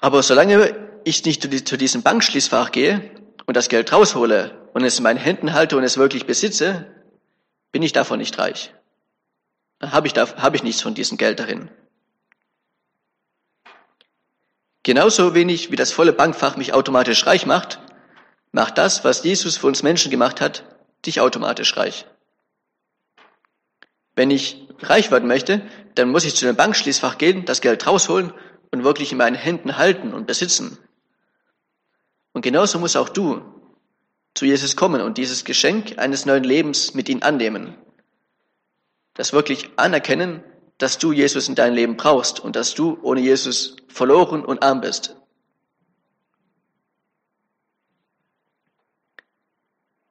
Aber 0.00 0.24
solange 0.24 1.00
ich 1.04 1.24
nicht 1.24 1.42
zu 1.68 1.76
diesem 1.76 2.02
Bankschließfach 2.02 2.72
gehe 2.72 3.12
und 3.46 3.56
das 3.56 3.68
Geld 3.68 3.92
raushole 3.92 4.68
und 4.72 4.82
es 4.82 4.98
in 4.98 5.04
meinen 5.04 5.18
Händen 5.18 5.52
halte 5.52 5.76
und 5.76 5.84
es 5.84 5.96
wirklich 5.96 6.26
besitze, 6.26 6.93
bin 7.74 7.82
ich 7.82 7.92
davon 7.92 8.20
nicht 8.20 8.38
reich. 8.38 8.72
Dann 9.80 9.90
habe 9.90 10.06
ich, 10.06 10.12
da, 10.12 10.36
habe 10.36 10.54
ich 10.54 10.62
nichts 10.62 10.80
von 10.80 10.94
diesem 10.94 11.18
Geld 11.18 11.40
darin. 11.40 11.68
Genauso 14.84 15.34
wenig 15.34 15.72
wie 15.72 15.76
das 15.76 15.90
volle 15.90 16.12
Bankfach 16.12 16.56
mich 16.56 16.72
automatisch 16.72 17.26
reich 17.26 17.46
macht, 17.46 17.80
macht 18.52 18.78
das, 18.78 19.02
was 19.02 19.24
Jesus 19.24 19.56
für 19.56 19.66
uns 19.66 19.82
Menschen 19.82 20.12
gemacht 20.12 20.40
hat, 20.40 20.64
dich 21.04 21.20
automatisch 21.20 21.76
reich. 21.76 22.06
Wenn 24.14 24.30
ich 24.30 24.68
reich 24.78 25.10
werden 25.10 25.26
möchte, 25.26 25.60
dann 25.96 26.10
muss 26.10 26.24
ich 26.24 26.36
zu 26.36 26.44
dem 26.44 26.54
Bankschließfach 26.54 27.18
gehen, 27.18 27.44
das 27.44 27.60
Geld 27.60 27.88
rausholen 27.88 28.32
und 28.70 28.84
wirklich 28.84 29.10
in 29.10 29.18
meinen 29.18 29.34
Händen 29.34 29.78
halten 29.78 30.14
und 30.14 30.28
besitzen. 30.28 30.78
Und 32.34 32.42
genauso 32.42 32.78
muss 32.78 32.94
auch 32.94 33.08
du 33.08 33.53
zu 34.34 34.44
Jesus 34.44 34.76
kommen 34.76 35.00
und 35.00 35.18
dieses 35.18 35.44
Geschenk 35.44 35.98
eines 35.98 36.26
neuen 36.26 36.44
Lebens 36.44 36.94
mit 36.94 37.08
ihm 37.08 37.22
annehmen. 37.22 37.76
Das 39.14 39.32
wirklich 39.32 39.70
anerkennen, 39.76 40.42
dass 40.78 40.98
du 40.98 41.12
Jesus 41.12 41.48
in 41.48 41.54
deinem 41.54 41.74
Leben 41.74 41.96
brauchst 41.96 42.40
und 42.40 42.56
dass 42.56 42.74
du 42.74 42.98
ohne 43.02 43.20
Jesus 43.20 43.76
verloren 43.88 44.44
und 44.44 44.62
arm 44.62 44.80
bist. 44.80 45.16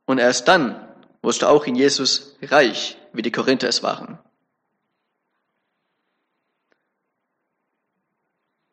Und 0.06 0.20
erst 0.20 0.48
dann 0.48 0.88
wirst 1.22 1.42
du 1.42 1.48
auch 1.48 1.66
in 1.66 1.76
Jesus 1.76 2.38
reich 2.42 2.98
wie 3.14 3.22
die 3.22 3.32
Korinther 3.32 3.70
es 3.70 3.84
waren. 3.84 4.20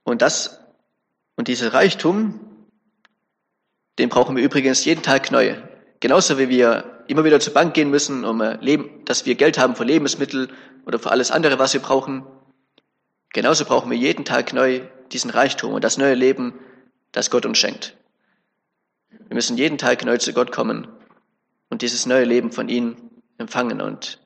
Und 0.03 0.23
das 0.23 0.61
und 1.37 1.49
dieser 1.49 1.73
Reichtum, 1.73 2.50
den 4.01 4.09
brauchen 4.09 4.35
wir 4.35 4.43
übrigens 4.43 4.85
jeden 4.85 5.03
Tag 5.03 5.31
neu. 5.31 5.57
Genauso 6.01 6.39
wie 6.39 6.49
wir 6.49 7.05
immer 7.07 7.25
wieder 7.25 7.39
zur 7.39 7.53
Bank 7.53 7.75
gehen 7.75 7.91
müssen, 7.91 8.25
um 8.25 8.41
äh, 8.41 8.57
Leben, 8.57 9.05
dass 9.05 9.27
wir 9.27 9.35
Geld 9.35 9.59
haben 9.59 9.77
für 9.77 9.85
Lebensmittel 9.85 10.49
oder 10.87 10.99
für 10.99 11.11
alles 11.11 11.31
andere, 11.31 11.59
was 11.59 11.75
wir 11.75 11.81
brauchen. 11.81 12.25
Genauso 13.33 13.65
brauchen 13.67 13.91
wir 13.91 13.99
jeden 13.99 14.25
Tag 14.25 14.53
neu 14.55 14.81
diesen 15.13 15.31
Reichtum 15.31 15.75
und 15.75 15.85
das 15.85 15.99
neue 15.99 16.15
Leben, 16.15 16.55
das 17.13 17.31
Gott 17.31 17.45
uns 17.45 17.59
schenkt. 17.59 17.97
Wir 19.11 19.35
müssen 19.35 19.59
jeden 19.59 19.77
Tag 19.77 20.05
neu 20.05 20.17
zu 20.17 20.33
Gott 20.33 20.51
kommen 20.51 20.89
und 21.69 21.83
dieses 21.83 22.07
neue 22.07 22.25
Leben 22.25 22.53
von 22.53 22.69
ihm 22.69 22.97
empfangen 23.37 23.81
und 23.81 24.19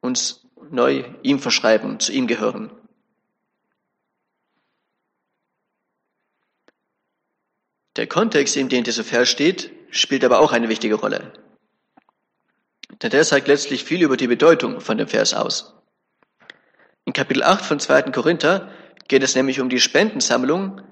uns 0.00 0.46
neu 0.70 1.04
ihm 1.22 1.40
verschreiben, 1.40 1.98
zu 1.98 2.12
ihm 2.12 2.26
gehören. 2.26 2.70
Der 7.96 8.06
Kontext, 8.06 8.56
in 8.56 8.68
dem 8.68 8.84
dieser 8.84 9.04
Vers 9.04 9.28
steht, 9.28 9.70
spielt 9.90 10.24
aber 10.24 10.40
auch 10.40 10.52
eine 10.52 10.68
wichtige 10.68 10.96
Rolle. 10.96 11.32
Denn 13.02 13.10
der 13.10 13.24
sagt 13.24 13.48
letztlich 13.48 13.84
viel 13.84 14.02
über 14.02 14.16
die 14.16 14.26
Bedeutung 14.26 14.80
von 14.80 14.98
dem 14.98 15.08
Vers 15.08 15.34
aus. 15.34 15.74
In 17.04 17.12
Kapitel 17.12 17.42
8 17.42 17.64
von 17.64 17.80
2. 17.80 18.02
Korinther 18.12 18.70
geht 19.08 19.22
es 19.22 19.34
nämlich 19.34 19.60
um 19.60 19.68
die 19.68 19.80
Spendensammlung 19.80 20.82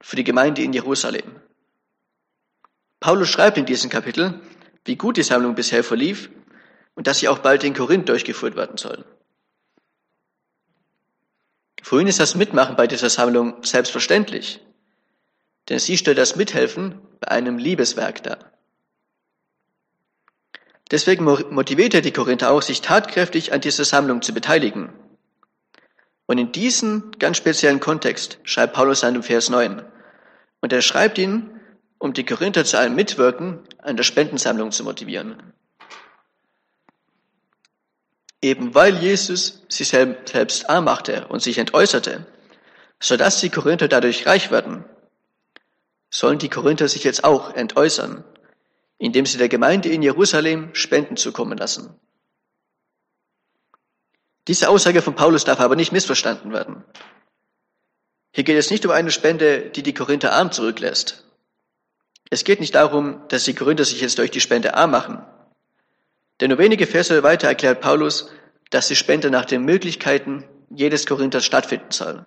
für 0.00 0.16
die 0.16 0.24
Gemeinde 0.24 0.62
in 0.62 0.72
Jerusalem. 0.72 1.40
Paulus 3.00 3.28
schreibt 3.28 3.58
in 3.58 3.66
diesem 3.66 3.90
Kapitel, 3.90 4.40
wie 4.84 4.96
gut 4.96 5.16
die 5.16 5.22
Sammlung 5.22 5.54
bisher 5.54 5.84
verlief 5.84 6.30
und 6.94 7.06
dass 7.06 7.18
sie 7.18 7.28
auch 7.28 7.40
bald 7.40 7.64
in 7.64 7.74
Korinth 7.74 8.08
durchgeführt 8.08 8.56
werden 8.56 8.78
soll. 8.78 9.04
Für 11.82 12.00
ihn 12.00 12.08
ist 12.08 12.18
das 12.18 12.34
Mitmachen 12.34 12.76
bei 12.76 12.86
dieser 12.86 13.10
Sammlung 13.10 13.62
selbstverständlich, 13.62 14.60
denn 15.68 15.78
sie 15.78 15.96
stellt 15.96 16.18
das 16.18 16.36
Mithelfen 16.36 17.00
bei 17.20 17.28
einem 17.28 17.58
Liebeswerk 17.58 18.22
dar. 18.22 18.38
Deswegen 20.90 21.24
motiviert 21.24 21.94
er 21.94 22.00
die 22.00 22.12
Korinther 22.12 22.50
auch, 22.50 22.62
sich 22.62 22.80
tatkräftig 22.80 23.52
an 23.52 23.60
dieser 23.60 23.84
Sammlung 23.84 24.22
zu 24.22 24.32
beteiligen. 24.32 24.92
Und 26.26 26.38
in 26.38 26.52
diesem 26.52 27.10
ganz 27.18 27.36
speziellen 27.36 27.80
Kontext 27.80 28.38
schreibt 28.44 28.74
Paulus 28.74 29.00
seinen 29.00 29.22
Vers 29.24 29.48
9. 29.48 29.82
Und 30.60 30.72
er 30.72 30.82
schreibt 30.82 31.18
ihn, 31.18 31.60
um 31.98 32.12
die 32.12 32.24
Korinther 32.24 32.64
zu 32.64 32.78
einem 32.78 32.94
Mitwirken 32.94 33.60
an 33.78 33.96
der 33.96 34.04
Spendensammlung 34.04 34.70
zu 34.70 34.84
motivieren 34.84 35.54
eben 38.46 38.74
weil 38.74 38.96
Jesus 38.96 39.62
sich 39.68 39.88
selbst 39.88 40.70
arm 40.70 40.84
machte 40.84 41.26
und 41.28 41.42
sich 41.42 41.58
entäußerte, 41.58 42.26
sodass 43.00 43.40
die 43.40 43.50
Korinther 43.50 43.88
dadurch 43.88 44.26
reich 44.26 44.50
werden, 44.50 44.84
sollen 46.10 46.38
die 46.38 46.48
Korinther 46.48 46.88
sich 46.88 47.04
jetzt 47.04 47.24
auch 47.24 47.54
entäußern, 47.54 48.24
indem 48.98 49.26
sie 49.26 49.38
der 49.38 49.48
Gemeinde 49.48 49.88
in 49.88 50.02
Jerusalem 50.02 50.74
Spenden 50.74 51.16
zukommen 51.16 51.58
lassen. 51.58 51.98
Diese 54.48 54.68
Aussage 54.68 55.02
von 55.02 55.14
Paulus 55.14 55.44
darf 55.44 55.60
aber 55.60 55.76
nicht 55.76 55.92
missverstanden 55.92 56.52
werden. 56.52 56.84
Hier 58.32 58.44
geht 58.44 58.56
es 58.56 58.70
nicht 58.70 58.84
um 58.84 58.92
eine 58.92 59.10
Spende, 59.10 59.70
die 59.70 59.82
die 59.82 59.94
Korinther 59.94 60.32
arm 60.32 60.52
zurücklässt. 60.52 61.24
Es 62.30 62.44
geht 62.44 62.60
nicht 62.60 62.74
darum, 62.74 63.22
dass 63.28 63.44
die 63.44 63.54
Korinther 63.54 63.84
sich 63.84 64.00
jetzt 64.00 64.18
durch 64.18 64.30
die 64.30 64.40
Spende 64.40 64.74
arm 64.74 64.90
machen. 64.90 65.24
Denn 66.40 66.50
nur 66.50 66.58
wenige 66.58 66.86
Verse 66.86 67.22
weiter 67.22 67.48
erklärt 67.48 67.80
Paulus, 67.80 68.30
dass 68.70 68.88
die 68.88 68.96
Spende 68.96 69.30
nach 69.30 69.44
den 69.44 69.64
Möglichkeiten 69.64 70.44
jedes 70.70 71.06
Korinthers 71.06 71.44
stattfinden 71.44 71.90
soll. 71.90 72.26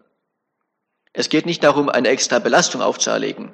Es 1.13 1.29
geht 1.29 1.45
nicht 1.45 1.63
darum, 1.63 1.89
eine 1.89 2.09
extra 2.09 2.39
Belastung 2.39 2.81
aufzuerlegen. 2.81 3.51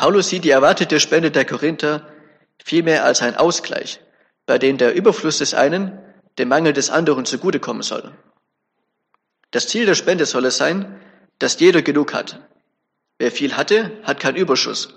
Paulus 0.00 0.30
sieht 0.30 0.44
die 0.44 0.50
erwartete 0.50 0.98
Spende 0.98 1.30
der 1.30 1.44
Korinther 1.44 2.08
vielmehr 2.64 3.04
als 3.04 3.20
ein 3.20 3.36
Ausgleich, 3.36 4.00
bei 4.46 4.56
dem 4.56 4.78
der 4.78 4.94
Überfluss 4.94 5.36
des 5.36 5.52
einen 5.52 5.98
dem 6.38 6.48
Mangel 6.48 6.72
des 6.72 6.88
anderen 6.88 7.26
zugutekommen 7.26 7.82
soll. 7.82 8.10
Das 9.50 9.68
Ziel 9.68 9.84
der 9.84 9.94
Spende 9.94 10.24
soll 10.24 10.46
es 10.46 10.56
sein, 10.56 10.98
dass 11.38 11.60
jeder 11.60 11.82
genug 11.82 12.14
hat. 12.14 12.40
Wer 13.18 13.30
viel 13.30 13.58
hatte, 13.58 13.92
hat 14.02 14.20
keinen 14.20 14.36
Überschuss. 14.36 14.94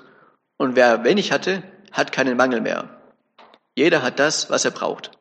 Und 0.55 0.77
wer 0.77 1.03
wenig 1.03 1.33
hatte, 1.33 1.63
hat 1.91 2.13
keinen 2.13 2.38
Mangel 2.38 2.62
mehr. 2.62 3.01
Jeder 3.75 4.03
hat 4.03 4.19
das, 4.19 4.50
was 4.50 4.63
er 4.63 4.72
braucht. 4.72 5.12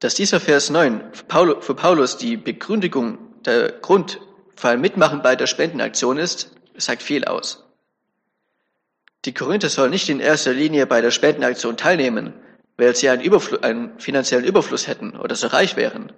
Dass 0.00 0.14
dieser 0.14 0.38
Vers 0.38 0.68
9 0.68 1.14
für 1.14 1.74
Paulus 1.74 2.18
die 2.18 2.36
Begründigung, 2.36 3.42
der 3.44 3.72
Grund 3.72 4.20
für 4.58 4.70
ein 4.70 4.80
Mitmachen 4.80 5.22
bei 5.22 5.36
der 5.36 5.46
Spendenaktion 5.46 6.18
ist, 6.18 6.50
sagt 6.76 7.02
viel 7.02 7.24
aus. 7.24 7.64
Die 9.24 9.32
Korinther 9.32 9.68
sollen 9.68 9.92
nicht 9.92 10.08
in 10.08 10.18
erster 10.18 10.52
Linie 10.52 10.86
bei 10.86 11.00
der 11.00 11.12
Spendenaktion 11.12 11.76
teilnehmen, 11.76 12.34
weil 12.76 12.96
sie 12.96 13.08
einen, 13.08 13.22
Überfl 13.22 13.60
einen 13.62 14.00
finanziellen 14.00 14.44
Überfluss 14.44 14.88
hätten 14.88 15.16
oder 15.16 15.36
so 15.36 15.46
reich 15.46 15.76
wären. 15.76 16.12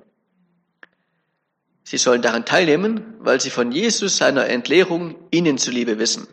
Sie 1.85 1.99
sollen 1.99 2.23
daran 2.23 2.47
teilnehmen, 2.47 3.15
weil 3.19 3.43
sie 3.43 3.51
von 3.51 3.73
Jesus 3.73 4.17
seiner 4.17 4.47
Entleerung 4.47 5.17
ihnen 5.31 5.59
zuliebe 5.59 5.99
wissen. 5.99 6.27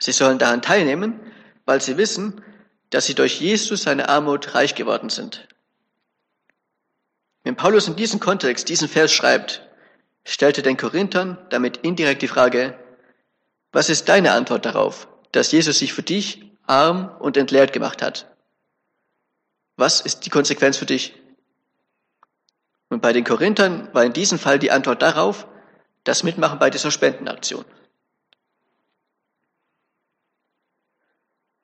Sie 0.00 0.12
sollen 0.12 0.38
daran 0.38 0.62
teilnehmen, 0.62 1.20
weil 1.64 1.80
sie 1.80 1.96
wissen, 1.96 2.42
dass 2.90 3.06
sie 3.06 3.14
durch 3.14 3.40
Jesus 3.40 3.82
seine 3.82 4.08
Armut 4.08 4.54
reich 4.56 4.74
geworden 4.74 5.10
sind. 5.10 5.46
Wenn 7.44 7.54
Paulus 7.54 7.86
in 7.86 7.94
diesem 7.94 8.18
Kontext 8.18 8.68
diesen 8.68 8.88
Vers 8.88 9.12
schreibt, 9.12 9.65
stellte 10.26 10.60
den 10.60 10.76
Korinthern 10.76 11.38
damit 11.50 11.78
indirekt 11.78 12.20
die 12.20 12.28
Frage, 12.28 12.78
was 13.72 13.88
ist 13.88 14.08
deine 14.08 14.32
Antwort 14.32 14.66
darauf, 14.66 15.08
dass 15.32 15.52
Jesus 15.52 15.78
sich 15.78 15.92
für 15.92 16.02
dich 16.02 16.50
arm 16.66 17.14
und 17.20 17.36
entleert 17.36 17.72
gemacht 17.72 18.02
hat. 18.02 18.26
Was 19.76 20.00
ist 20.00 20.26
die 20.26 20.30
Konsequenz 20.30 20.76
für 20.76 20.86
dich? 20.86 21.14
Und 22.88 23.02
bei 23.02 23.12
den 23.12 23.24
Korinthern 23.24 23.88
war 23.94 24.04
in 24.04 24.12
diesem 24.12 24.38
Fall 24.38 24.58
die 24.58 24.70
Antwort 24.70 25.00
darauf, 25.02 25.46
das 26.04 26.22
Mitmachen 26.22 26.58
bei 26.58 26.70
dieser 26.70 26.90
Spendenaktion. 26.90 27.64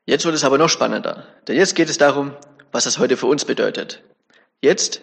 Jetzt 0.04 0.24
wird 0.24 0.34
es 0.34 0.44
aber 0.44 0.58
noch 0.58 0.68
spannender, 0.68 1.26
denn 1.48 1.56
jetzt 1.56 1.74
geht 1.74 1.88
es 1.88 1.98
darum, 1.98 2.36
was 2.70 2.84
das 2.84 2.98
heute 2.98 3.16
für 3.16 3.26
uns 3.26 3.44
bedeutet. 3.44 4.02
Jetzt 4.60 5.00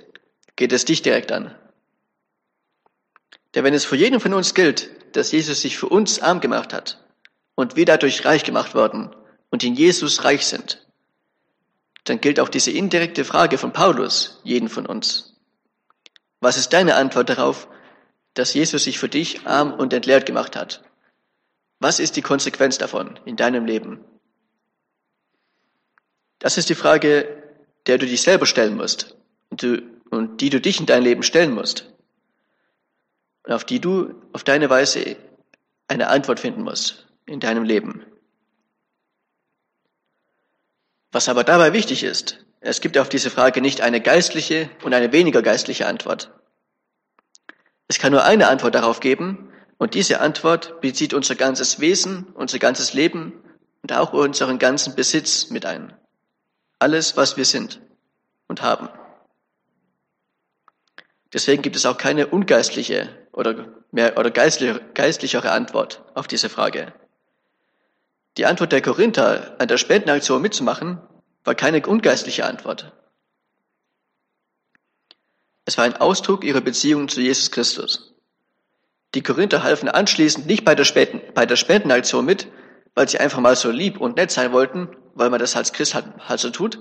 geht 0.56 0.72
es 0.72 0.86
dich 0.86 1.02
direkt 1.02 1.32
an. 1.32 1.56
Denn 3.56 3.64
wenn 3.64 3.74
es 3.74 3.86
für 3.86 3.96
jeden 3.96 4.20
von 4.20 4.34
uns 4.34 4.54
gilt, 4.54 4.90
dass 5.16 5.32
Jesus 5.32 5.62
sich 5.62 5.78
für 5.78 5.88
uns 5.88 6.22
arm 6.22 6.40
gemacht 6.40 6.74
hat 6.74 7.04
und 7.56 7.76
wir 7.76 7.86
dadurch 7.86 8.26
reich 8.26 8.44
gemacht 8.44 8.76
worden 8.76 9.16
und 9.50 9.64
in 9.64 9.76
Jesus 9.76 10.24
reich 10.24 10.46
sind, 10.46 10.86
dann 12.04 12.22
gilt 12.22 12.40
auch 12.40 12.50
diese 12.50 12.72
indirekte 12.72 13.26
Frage 13.26 13.58
von 13.58 13.74
Paulus 13.74 14.40
jeden 14.44 14.70
von 14.70 14.86
uns. 14.86 15.36
Was 16.42 16.58
ist 16.58 16.74
deine 16.74 16.96
Antwort 16.96 17.30
darauf, 17.30 17.68
dass 18.34 18.54
Jesus 18.54 18.84
sich 18.84 19.00
für 19.00 19.10
dich 19.10 19.46
arm 19.46 19.74
und 19.74 19.94
entleert 19.94 20.26
gemacht 20.26 20.56
hat? 20.56 20.84
Was 21.80 22.00
ist 22.00 22.16
die 22.16 22.22
Konsequenz 22.22 22.78
davon 22.78 23.20
in 23.26 23.36
deinem 23.36 23.66
Leben? 23.66 24.04
Das 26.38 26.58
ist 26.58 26.70
die 26.70 26.76
Frage, 26.76 27.44
der 27.88 27.98
du 27.98 28.06
dich 28.06 28.22
selber 28.22 28.46
stellen 28.46 28.78
musst 28.78 29.18
und, 29.50 29.64
du, 29.64 29.82
und 30.10 30.42
die 30.42 30.50
du 30.50 30.62
dich 30.62 30.80
in 30.80 30.86
dein 30.86 31.04
Leben 31.04 31.24
stellen 31.24 31.52
musst 31.52 31.92
und 33.44 33.54
auf 33.54 33.64
die 33.64 33.80
du 33.80 34.14
auf 34.34 34.44
deine 34.44 34.70
Weise 34.70 35.18
eine 35.88 36.10
Antwort 36.10 36.40
finden 36.40 36.62
musst 36.62 37.08
in 37.26 37.40
deinem 37.40 37.64
Leben. 37.64 38.06
Was 41.12 41.30
aber 41.30 41.44
dabei 41.44 41.74
wichtig 41.74 42.04
ist, 42.04 42.46
es 42.62 42.82
gibt 42.82 42.98
auf 42.98 43.10
diese 43.10 43.30
Frage 43.30 43.62
nicht 43.62 43.82
eine 43.82 44.02
geistliche 44.02 44.70
und 44.84 44.94
eine 44.94 45.12
weniger 45.12 45.42
geistliche 45.42 45.88
Antwort. 45.88 46.32
Es 47.88 47.98
kann 47.98 48.12
nur 48.12 48.24
eine 48.24 48.48
Antwort 48.48 48.76
darauf 48.76 49.00
geben 49.00 49.52
und 49.78 49.94
diese 49.94 50.20
Antwort 50.20 50.82
bezieht 50.82 51.14
unser 51.14 51.36
ganzes 51.36 51.80
Wesen, 51.80 52.28
unser 52.36 52.60
ganzes 52.60 52.94
Leben 52.94 53.34
und 53.82 53.94
auch 53.94 54.14
unseren 54.14 54.60
ganzen 54.60 54.94
Besitz 54.96 55.50
mit 55.50 55.66
ein. 55.66 55.94
Alles, 56.78 57.18
was 57.18 57.38
wir 57.38 57.46
sind 57.46 57.82
und 58.48 58.62
haben. 58.62 58.90
Deswegen 61.34 61.62
gibt 61.62 61.76
es 61.76 61.86
auch 61.86 61.98
keine 61.98 62.28
ungeistliche 62.28 63.10
oder, 63.32 63.68
mehr, 63.92 64.18
oder 64.18 64.32
geistliche, 64.32 64.82
geistlichere 64.94 65.52
Antwort 65.52 66.04
auf 66.16 66.28
diese 66.28 66.50
Frage. 66.50 66.94
Die 68.38 68.46
Antwort 68.46 68.72
der 68.72 68.82
Korinther, 68.82 69.56
an 69.60 69.68
der 69.68 69.78
Spendenaktion 69.78 70.42
mitzumachen, 70.42 71.02
war 71.44 71.56
keine 71.56 71.86
ungeistliche 71.86 72.46
Antwort. 72.46 72.94
Es 75.66 75.78
war 75.78 75.86
ein 75.86 75.98
Ausdruck 75.98 76.44
ihrer 76.44 76.62
Beziehung 76.62 77.10
zu 77.10 77.22
Jesus 77.22 77.52
Christus. 77.52 78.14
Die 79.16 79.24
Korinther 79.24 79.64
halfen 79.64 79.90
anschließend 79.90 80.46
nicht 80.46 80.66
bei 80.66 80.76
der, 80.76 80.86
Spenden, 80.86 81.22
bei 81.34 81.46
der 81.46 81.56
Spendenaktion 81.56 82.26
mit, 82.26 82.48
weil 82.96 83.10
sie 83.10 83.20
einfach 83.20 83.40
mal 83.40 83.56
so 83.56 83.72
lieb 83.72 84.00
und 84.00 84.18
nett 84.18 84.32
sein 84.32 84.52
wollten, 84.52 84.90
weil 85.16 85.30
man 85.30 85.40
das 85.40 85.56
als 85.56 85.74
Christ 85.74 85.96
halt, 85.96 86.06
halt 86.28 86.40
so 86.40 86.50
tut, 86.50 86.80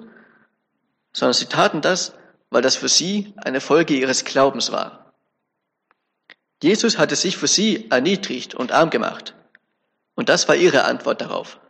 sondern 1.12 1.34
sie 1.34 1.46
taten 1.46 1.80
das, 1.80 2.14
weil 2.50 2.62
das 2.62 2.76
für 2.76 2.88
sie 2.88 3.34
eine 3.36 3.60
Folge 3.60 3.94
ihres 3.94 4.24
Glaubens 4.24 4.72
war. 4.72 5.07
Jesus 6.62 6.98
hatte 6.98 7.16
sich 7.16 7.36
für 7.36 7.46
sie 7.46 7.90
erniedrigt 7.90 8.54
und 8.54 8.72
arm 8.72 8.90
gemacht. 8.90 9.34
Und 10.14 10.28
das 10.28 10.48
war 10.48 10.56
ihre 10.56 10.84
Antwort 10.84 11.20
darauf. 11.20 11.60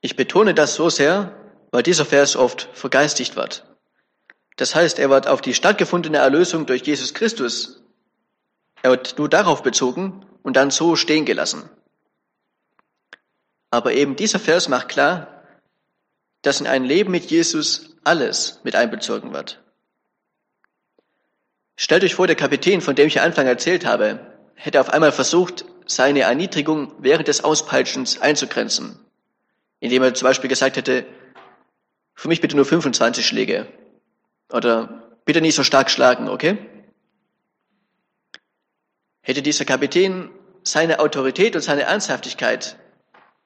Ich 0.00 0.16
betone 0.16 0.54
das 0.54 0.74
so 0.74 0.90
sehr, 0.90 1.34
weil 1.70 1.82
dieser 1.82 2.04
Vers 2.04 2.36
oft 2.36 2.68
vergeistigt 2.72 3.36
wird. 3.36 3.64
Das 4.56 4.74
heißt, 4.74 4.98
er 4.98 5.10
wird 5.10 5.26
auf 5.26 5.40
die 5.40 5.54
stattgefundene 5.54 6.18
Erlösung 6.18 6.66
durch 6.66 6.82
Jesus 6.82 7.14
Christus, 7.14 7.82
er 8.82 8.90
wird 8.90 9.18
nur 9.18 9.30
darauf 9.30 9.62
bezogen 9.62 10.26
und 10.42 10.56
dann 10.56 10.70
so 10.70 10.94
stehen 10.94 11.24
gelassen. 11.24 11.68
Aber 13.70 13.94
eben 13.94 14.14
dieser 14.14 14.38
Vers 14.38 14.68
macht 14.68 14.90
klar, 14.90 15.42
dass 16.42 16.60
in 16.60 16.66
ein 16.66 16.84
Leben 16.84 17.10
mit 17.10 17.30
Jesus 17.30 17.93
alles 18.04 18.60
mit 18.64 18.74
einbezogen 18.76 19.32
wird. 19.32 19.62
Stellt 21.76 22.04
euch 22.04 22.14
vor, 22.14 22.26
der 22.26 22.36
Kapitän, 22.36 22.80
von 22.80 22.94
dem 22.94 23.08
ich 23.08 23.18
am 23.18 23.26
Anfang 23.26 23.46
erzählt 23.46 23.84
habe, 23.84 24.20
hätte 24.54 24.80
auf 24.80 24.90
einmal 24.90 25.12
versucht, 25.12 25.64
seine 25.86 26.20
Erniedrigung 26.20 26.92
während 26.98 27.28
des 27.28 27.44
Auspeitschens 27.44 28.20
einzugrenzen, 28.20 28.98
indem 29.80 30.02
er 30.02 30.14
zum 30.14 30.26
Beispiel 30.26 30.48
gesagt 30.48 30.76
hätte, 30.76 31.04
für 32.14 32.28
mich 32.28 32.40
bitte 32.40 32.56
nur 32.56 32.64
25 32.64 33.26
Schläge 33.26 33.66
oder 34.52 35.18
bitte 35.24 35.40
nicht 35.40 35.56
so 35.56 35.64
stark 35.64 35.90
schlagen, 35.90 36.28
okay? 36.28 36.58
Hätte 39.20 39.42
dieser 39.42 39.64
Kapitän 39.64 40.30
seine 40.62 41.00
Autorität 41.00 41.56
und 41.56 41.62
seine 41.62 41.82
Ernsthaftigkeit 41.82 42.76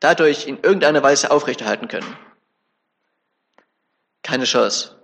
dadurch 0.01 0.47
in 0.47 0.59
irgendeiner 0.63 1.03
Weise 1.03 1.31
aufrechterhalten 1.31 1.89
können? 1.89 2.17
Keine 4.29 4.45
Chance. 4.45 4.95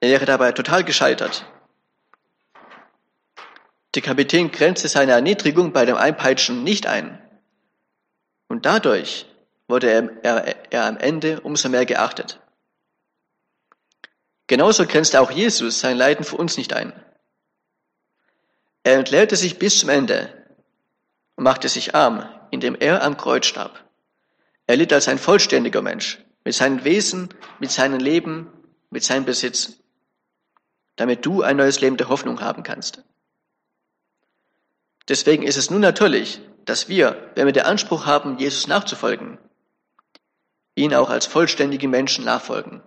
Er 0.00 0.10
wäre 0.10 0.24
dabei 0.26 0.50
total 0.50 0.82
gescheitert. 0.82 1.46
Der 3.94 4.02
Kapitän 4.02 4.50
grenzte 4.50 4.88
seine 4.88 5.12
Erniedrigung 5.12 5.72
bei 5.72 5.84
dem 5.84 5.94
Einpeitschen 5.94 6.64
nicht 6.64 6.88
ein. 6.88 7.22
Und 8.48 8.66
dadurch 8.66 9.26
wurde 9.68 9.88
er, 9.88 10.24
er, 10.24 10.72
er 10.72 10.84
am 10.86 10.96
Ende 10.96 11.42
umso 11.42 11.68
mehr 11.68 11.86
geachtet. 11.86 12.40
Genauso 14.48 14.84
grenzte 14.84 15.20
auch 15.20 15.30
Jesus 15.30 15.78
sein 15.78 15.96
Leiden 15.96 16.24
für 16.24 16.36
uns 16.36 16.56
nicht 16.56 16.72
ein. 16.72 16.92
Er 18.82 18.96
entleerte 18.96 19.36
sich 19.36 19.60
bis 19.60 19.78
zum 19.78 19.90
Ende 19.90 20.44
und 21.36 21.44
machte 21.44 21.68
sich 21.68 21.94
arm, 21.94 22.28
indem 22.50 22.74
er 22.74 23.04
am 23.04 23.16
Kreuz 23.16 23.46
starb. 23.46 23.84
Er 24.66 24.74
litt 24.76 24.92
als 24.92 25.06
ein 25.06 25.20
vollständiger 25.20 25.82
Mensch, 25.82 26.18
mit 26.44 26.54
seinem 26.54 26.84
Wesen, 26.84 27.30
mit 27.58 27.70
seinem 27.70 27.98
Leben, 27.98 28.52
mit 28.90 29.02
seinem 29.02 29.24
Besitz, 29.24 29.78
damit 30.96 31.26
du 31.26 31.42
ein 31.42 31.56
neues 31.56 31.80
Leben 31.80 31.96
der 31.96 32.08
Hoffnung 32.08 32.40
haben 32.40 32.62
kannst. 32.62 33.02
Deswegen 35.08 35.42
ist 35.42 35.56
es 35.56 35.70
nun 35.70 35.80
natürlich, 35.80 36.40
dass 36.64 36.88
wir, 36.88 37.32
wenn 37.34 37.46
wir 37.46 37.52
den 37.52 37.64
Anspruch 37.64 38.06
haben, 38.06 38.38
Jesus 38.38 38.66
nachzufolgen, 38.68 39.38
ihn 40.76 40.94
auch 40.94 41.10
als 41.10 41.26
vollständige 41.26 41.88
Menschen 41.88 42.24
nachfolgen. 42.24 42.82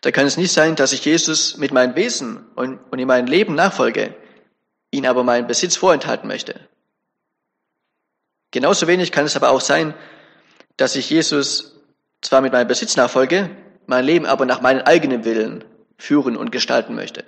Da 0.00 0.10
kann 0.10 0.26
es 0.26 0.36
nicht 0.36 0.52
sein, 0.52 0.76
dass 0.76 0.92
ich 0.92 1.04
Jesus 1.04 1.56
mit 1.56 1.72
meinem 1.72 1.96
Wesen 1.96 2.46
und, 2.56 2.78
und 2.90 2.98
in 2.98 3.08
meinem 3.08 3.26
Leben 3.26 3.54
nachfolge, 3.54 4.14
ihn 4.90 5.06
aber 5.06 5.24
meinen 5.24 5.46
Besitz 5.46 5.76
vorenthalten 5.76 6.28
möchte. 6.28 6.68
Genauso 8.50 8.86
wenig 8.86 9.12
kann 9.12 9.24
es 9.24 9.34
aber 9.34 9.50
auch 9.50 9.62
sein, 9.62 9.94
dass 10.76 10.96
ich 10.96 11.10
Jesus 11.10 11.80
zwar 12.20 12.40
mit 12.40 12.52
meinem 12.52 12.68
Besitz 12.68 12.96
nachfolge, 12.96 13.50
mein 13.86 14.04
Leben 14.04 14.26
aber 14.26 14.46
nach 14.46 14.60
meinem 14.60 14.82
eigenen 14.82 15.24
Willen 15.24 15.64
führen 15.98 16.36
und 16.36 16.50
gestalten 16.50 16.94
möchte. 16.94 17.24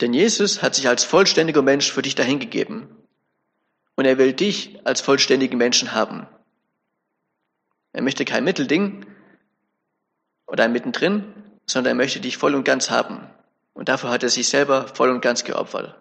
Denn 0.00 0.12
Jesus 0.12 0.62
hat 0.62 0.74
sich 0.74 0.88
als 0.88 1.04
vollständiger 1.04 1.62
Mensch 1.62 1.90
für 1.90 2.02
dich 2.02 2.14
dahingegeben. 2.14 2.88
Und 3.94 4.04
er 4.04 4.18
will 4.18 4.34
dich 4.34 4.78
als 4.84 5.00
vollständigen 5.00 5.56
Menschen 5.56 5.92
haben. 5.92 6.26
Er 7.92 8.02
möchte 8.02 8.26
kein 8.26 8.44
Mittelding 8.44 9.06
oder 10.46 10.64
ein 10.64 10.72
Mittendrin, 10.72 11.32
sondern 11.64 11.92
er 11.92 11.96
möchte 11.96 12.20
dich 12.20 12.36
voll 12.36 12.54
und 12.54 12.64
ganz 12.64 12.90
haben. 12.90 13.26
Und 13.72 13.88
dafür 13.88 14.10
hat 14.10 14.22
er 14.22 14.28
sich 14.28 14.48
selber 14.48 14.86
voll 14.88 15.10
und 15.10 15.22
ganz 15.22 15.44
geopfert. 15.44 16.00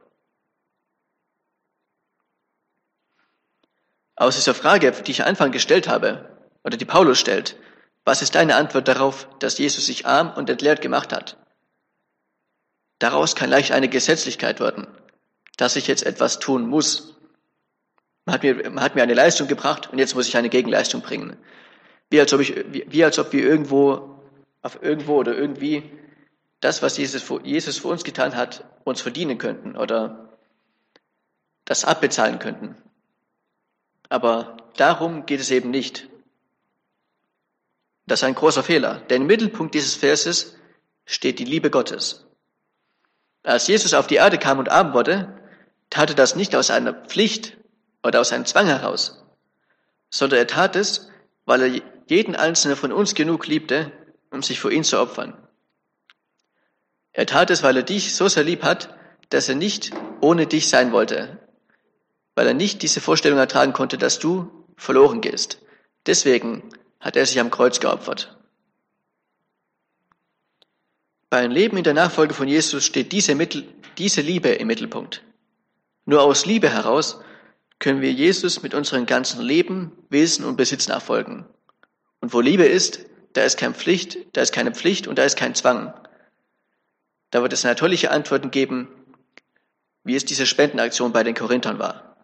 Aus 4.16 4.36
dieser 4.36 4.54
Frage, 4.54 4.92
die 4.92 5.12
ich 5.12 5.22
am 5.22 5.30
Anfang 5.30 5.52
gestellt 5.52 5.88
habe, 5.88 6.30
oder 6.64 6.78
die 6.78 6.86
Paulus 6.86 7.20
stellt, 7.20 7.58
was 8.06 8.22
ist 8.22 8.36
deine 8.36 8.56
Antwort 8.56 8.88
darauf, 8.88 9.28
dass 9.40 9.58
Jesus 9.58 9.86
sich 9.86 10.06
arm 10.06 10.32
und 10.36 10.50
entleert 10.50 10.82
gemacht 10.82 11.12
hat? 11.12 11.38
Daraus 13.00 13.36
kann 13.36 13.50
leicht 13.50 13.72
eine 13.72 13.90
Gesetzlichkeit 13.90 14.60
werden, 14.60 14.88
dass 15.58 15.76
ich 15.76 15.88
jetzt 15.88 16.06
etwas 16.06 16.40
tun 16.40 16.68
muss. 16.68 17.16
Man 18.26 18.36
hat 18.36 18.44
mir, 18.44 18.70
man 18.70 18.84
hat 18.84 18.96
mir 18.96 19.04
eine 19.04 19.14
Leistung 19.14 19.48
gebracht 19.48 19.90
und 19.92 20.00
jetzt 20.00 20.16
muss 20.16 20.28
ich 20.28 20.38
eine 20.38 20.50
Gegenleistung 20.50 21.02
bringen. 21.02 21.36
Wie 22.10 22.20
als 22.20 22.34
ob, 22.34 22.42
ich, 22.42 22.56
wie, 22.72 22.86
wie 22.88 23.04
als 23.04 23.20
ob 23.20 23.34
wir 23.34 23.44
irgendwo, 23.44 24.22
auf 24.62 24.82
irgendwo 24.82 25.18
oder 25.18 25.36
irgendwie 25.36 25.84
das, 26.62 26.82
was 26.82 26.98
Jesus, 26.98 27.26
Jesus 27.44 27.80
für 27.80 27.90
uns 27.90 28.04
getan 28.04 28.36
hat, 28.36 28.64
uns 28.84 29.02
verdienen 29.02 29.38
könnten 29.38 29.76
oder 29.76 30.30
das 31.66 31.86
abbezahlen 31.86 32.40
könnten. 32.40 32.76
Aber 34.10 34.58
darum 34.78 35.26
geht 35.26 35.40
es 35.40 35.52
eben 35.52 35.72
nicht. 35.72 36.08
Das 38.08 38.20
ist 38.20 38.24
ein 38.24 38.36
großer 38.36 38.64
Fehler, 38.64 39.00
denn 39.10 39.24
im 39.24 39.28
Mittelpunkt 39.28 39.74
dieses 39.74 39.96
Verses 39.96 40.56
steht 41.06 41.40
die 41.40 41.46
Liebe 41.46 41.72
Gottes. 41.72 42.26
Als 43.44 43.68
Jesus 43.68 43.94
auf 43.94 44.08
die 44.08 44.16
Erde 44.16 44.38
kam 44.38 44.60
und 44.60 44.70
arm 44.70 44.94
wurde, 44.94 45.40
tat 45.90 46.10
er 46.10 46.16
das 46.16 46.36
nicht 46.36 46.56
aus 46.56 46.70
einer 46.70 46.94
Pflicht 46.94 47.58
oder 48.04 48.20
aus 48.20 48.32
einem 48.32 48.46
Zwang 48.46 48.68
heraus, 48.68 49.24
sondern 50.10 50.40
er 50.40 50.48
tat 50.48 50.76
es, 50.76 51.10
weil 51.46 51.62
er 51.62 51.82
jeden 52.08 52.36
einzelnen 52.36 52.78
von 52.78 52.92
uns 52.92 53.16
genug 53.16 53.48
liebte, 53.48 53.92
um 54.32 54.44
sich 54.44 54.60
für 54.60 54.72
ihn 54.72 54.84
zu 54.84 55.00
opfern. 55.00 55.36
Er 57.12 57.26
tat 57.26 57.50
es, 57.50 57.64
weil 57.64 57.78
er 57.78 57.84
dich 57.84 58.16
so 58.16 58.28
sehr 58.28 58.44
lieb 58.44 58.64
hat, 58.64 58.96
dass 59.30 59.50
er 59.50 59.56
nicht 59.56 59.92
ohne 60.22 60.48
dich 60.48 60.70
sein 60.70 60.92
wollte, 60.92 61.40
weil 62.36 62.48
er 62.48 62.54
nicht 62.54 62.82
diese 62.82 63.02
Vorstellung 63.02 63.40
ertragen 63.40 63.74
konnte, 63.74 63.98
dass 63.98 64.20
du 64.20 64.52
verloren 64.78 65.22
gehst. 65.22 65.60
Deswegen 66.06 66.64
hat 67.00 67.16
er 67.16 67.26
sich 67.26 67.40
am 67.40 67.50
Kreuz 67.50 67.80
geopfert. 67.80 68.38
Bei 71.30 71.40
einem 71.40 71.52
Leben 71.52 71.78
in 71.78 71.84
der 71.84 71.94
Nachfolge 71.94 72.34
von 72.34 72.48
Jesus 72.48 72.86
steht 72.86 73.12
diese, 73.12 73.36
Mittel, 73.36 73.68
diese 73.98 74.22
Liebe 74.22 74.50
im 74.50 74.68
Mittelpunkt. 74.68 75.24
Nur 76.06 76.22
aus 76.22 76.46
Liebe 76.46 76.70
heraus 76.70 77.20
können 77.80 78.02
wir 78.02 78.12
Jesus 78.12 78.62
mit 78.62 78.74
unserem 78.74 79.06
ganzen 79.06 79.42
Leben, 79.42 79.92
Wissen 80.10 80.46
und 80.46 80.56
Besitz 80.56 80.88
nachfolgen. 80.88 81.46
Und 82.22 82.34
wo 82.34 82.42
Liebe 82.42 82.66
ist, 82.66 83.06
da 83.34 83.44
ist 83.44 83.58
keine 83.58 83.74
Pflicht, 83.74 84.18
da 84.34 84.42
ist 84.42 84.54
keine 84.54 84.72
Pflicht 84.72 85.08
und 85.08 85.18
da 85.18 85.24
ist 85.24 85.36
kein 85.36 85.56
Zwang. 85.56 85.94
Da 87.32 87.42
wird 87.42 87.54
es 87.54 87.64
natürliche 87.64 88.12
Antworten 88.12 88.52
geben, 88.52 88.88
wie 90.04 90.16
es 90.16 90.24
diese 90.24 90.46
Spendenaktion 90.46 91.12
bei 91.12 91.24
den 91.24 91.36
Korinthern 91.36 91.80
war. 91.80 92.15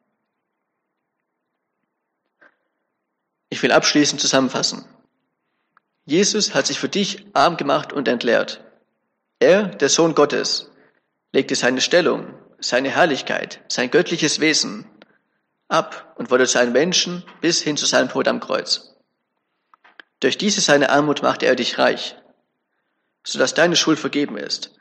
Ich 3.52 3.62
will 3.62 3.74
abschließend 3.74 4.22
zusammenfassen. 4.22 4.86
Jesus 6.06 6.56
hat 6.56 6.66
sich 6.66 6.80
für 6.80 6.88
dich 6.88 7.26
arm 7.34 7.58
gemacht 7.58 7.92
und 7.92 8.08
entleert. 8.08 8.64
Er, 9.40 9.64
der 9.64 9.90
Sohn 9.90 10.16
Gottes, 10.16 10.72
legte 11.34 11.56
seine 11.56 11.82
Stellung, 11.82 12.34
seine 12.60 12.90
Herrlichkeit, 12.90 13.60
sein 13.68 13.92
göttliches 13.92 14.40
Wesen 14.40 14.86
ab 15.68 16.16
und 16.18 16.32
wurde 16.32 16.48
zu 16.48 16.60
einem 16.60 16.72
Menschen 16.72 17.24
bis 17.42 17.62
hin 17.62 17.76
zu 17.76 17.86
seinem 17.86 18.08
Tod 18.08 18.30
am 18.30 18.40
Kreuz. 18.40 18.96
Durch 20.22 20.38
diese 20.38 20.62
seine 20.62 20.90
Armut 20.90 21.22
machte 21.22 21.46
er 21.46 21.56
dich 21.56 21.78
reich, 21.78 22.16
sodass 23.26 23.54
deine 23.54 23.76
Schuld 23.76 24.00
vergeben 24.00 24.38
ist, 24.38 24.72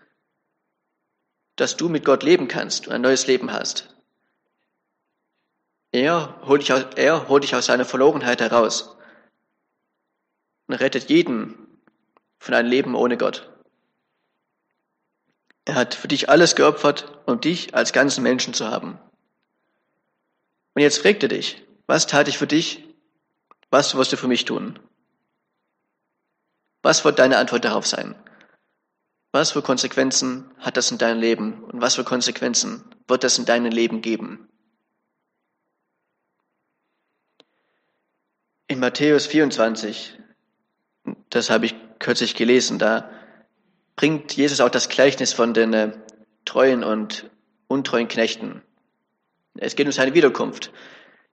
dass 1.56 1.76
du 1.76 1.88
mit 1.88 2.04
Gott 2.04 2.22
leben 2.22 2.46
kannst 2.46 2.86
und 2.86 2.92
ein 2.92 3.02
neues 3.02 3.26
Leben 3.26 3.52
hast. 3.52 3.96
Er 5.92 6.40
holt 6.46 6.62
dich 6.62 6.72
aus, 6.72 6.84
er 6.96 7.28
holt 7.28 7.42
dich 7.42 7.54
aus 7.54 7.66
seiner 7.66 7.84
Verlorenheit 7.84 8.40
heraus 8.40 8.96
und 10.66 10.74
rettet 10.74 11.10
jeden 11.10 11.80
von 12.38 12.54
einem 12.54 12.70
Leben 12.70 12.94
ohne 12.94 13.16
Gott. 13.16 13.50
Er 15.64 15.74
hat 15.74 15.94
für 15.94 16.08
dich 16.08 16.28
alles 16.28 16.56
geopfert, 16.56 17.20
um 17.26 17.40
dich 17.40 17.74
als 17.74 17.92
ganzen 17.92 18.22
Menschen 18.22 18.54
zu 18.54 18.68
haben. 18.68 18.98
Und 20.74 20.82
jetzt 20.82 20.98
fragt 20.98 21.22
er 21.22 21.28
dich, 21.28 21.64
was 21.86 22.06
tat 22.06 22.28
ich 22.28 22.38
für 22.38 22.46
dich? 22.46 22.84
Was 23.70 23.94
wirst 23.94 24.12
du 24.12 24.16
für 24.16 24.28
mich 24.28 24.44
tun? 24.44 24.78
Was 26.82 27.04
wird 27.04 27.18
deine 27.18 27.36
Antwort 27.36 27.64
darauf 27.64 27.86
sein? 27.86 28.16
Was 29.32 29.52
für 29.52 29.62
Konsequenzen 29.62 30.50
hat 30.58 30.76
das 30.76 30.90
in 30.90 30.98
deinem 30.98 31.20
Leben 31.20 31.62
und 31.64 31.80
was 31.80 31.94
für 31.94 32.04
Konsequenzen 32.04 32.84
wird 33.06 33.22
das 33.22 33.38
in 33.38 33.44
deinem 33.44 33.70
Leben 33.70 34.02
geben? 34.02 34.48
In 38.66 38.79
Matthäus 38.90 39.28
24, 39.28 40.18
das 41.28 41.48
habe 41.48 41.64
ich 41.64 41.76
kürzlich 42.00 42.34
gelesen, 42.34 42.80
da 42.80 43.08
bringt 43.94 44.32
Jesus 44.32 44.58
auch 44.58 44.68
das 44.68 44.88
Gleichnis 44.88 45.32
von 45.32 45.54
den 45.54 45.72
äh, 45.72 45.92
treuen 46.44 46.82
und 46.82 47.30
untreuen 47.68 48.08
Knechten. 48.08 48.62
Es 49.54 49.76
geht 49.76 49.86
um 49.86 49.92
seine 49.92 50.14
Wiederkunft. 50.14 50.72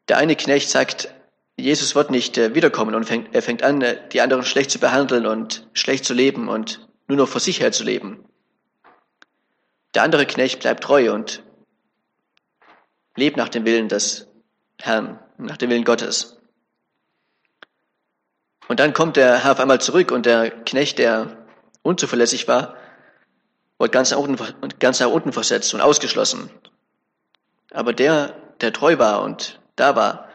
Der 0.08 0.20
eine 0.20 0.36
Knecht 0.36 0.70
sagt, 0.70 1.12
Jesus 1.56 1.96
wird 1.96 2.12
nicht 2.12 2.38
äh, 2.38 2.54
wiederkommen 2.54 2.94
und 2.94 3.06
fängt, 3.06 3.34
er 3.34 3.42
fängt 3.42 3.64
an, 3.64 3.82
äh, 3.82 4.08
die 4.10 4.22
anderen 4.22 4.44
schlecht 4.44 4.70
zu 4.70 4.78
behandeln 4.78 5.26
und 5.26 5.68
schlecht 5.74 6.06
zu 6.06 6.14
leben 6.14 6.50
und 6.50 6.88
nur 7.08 7.18
noch 7.18 7.28
vor 7.28 7.42
sich 7.42 7.60
her 7.60 7.72
zu 7.72 7.84
leben. 7.84 8.24
Der 9.96 10.04
andere 10.04 10.28
Knecht 10.28 10.60
bleibt 10.60 10.84
treu 10.84 11.12
und 11.12 11.42
lebt 13.16 13.36
nach 13.36 13.50
dem 13.50 13.66
Willen 13.66 13.90
des 13.90 14.28
Herrn, 14.80 15.18
nach 15.40 15.58
dem 15.58 15.72
Willen 15.72 15.86
Gottes. 15.86 16.37
Und 18.68 18.80
dann 18.80 18.94
kommt 18.94 19.16
der 19.16 19.44
Herr 19.44 19.54
auf 19.54 19.60
einmal 19.60 19.80
zurück 19.82 20.12
und 20.12 20.26
der 20.26 20.52
Knecht, 20.52 21.00
der 21.00 21.38
unzuverlässig 21.84 22.48
war, 22.48 22.76
wurde 23.78 23.92
ganz 23.92 24.12
nach, 24.12 24.18
unten, 24.18 24.38
ganz 24.80 25.00
nach 25.00 25.10
unten 25.10 25.32
versetzt 25.32 25.74
und 25.74 25.82
ausgeschlossen. 25.82 26.50
Aber 27.72 27.94
der, 27.94 28.34
der 28.62 28.74
treu 28.74 28.98
war 28.98 29.22
und 29.22 29.60
da 29.76 29.96
war, 29.96 30.28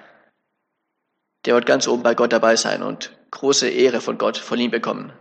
der 1.44 1.54
wird 1.54 1.66
ganz 1.66 1.88
oben 1.88 2.02
bei 2.02 2.14
Gott 2.14 2.32
dabei 2.32 2.56
sein 2.56 2.82
und 2.82 3.10
große 3.32 3.68
Ehre 3.68 4.00
von 4.00 4.16
Gott 4.16 4.38
von 4.38 4.58
ihm 4.58 4.70
bekommen. 4.70 5.12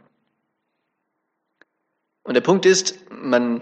Und 2.23 2.35
der 2.35 2.41
Punkt 2.41 2.65
ist, 2.65 3.09
man, 3.09 3.61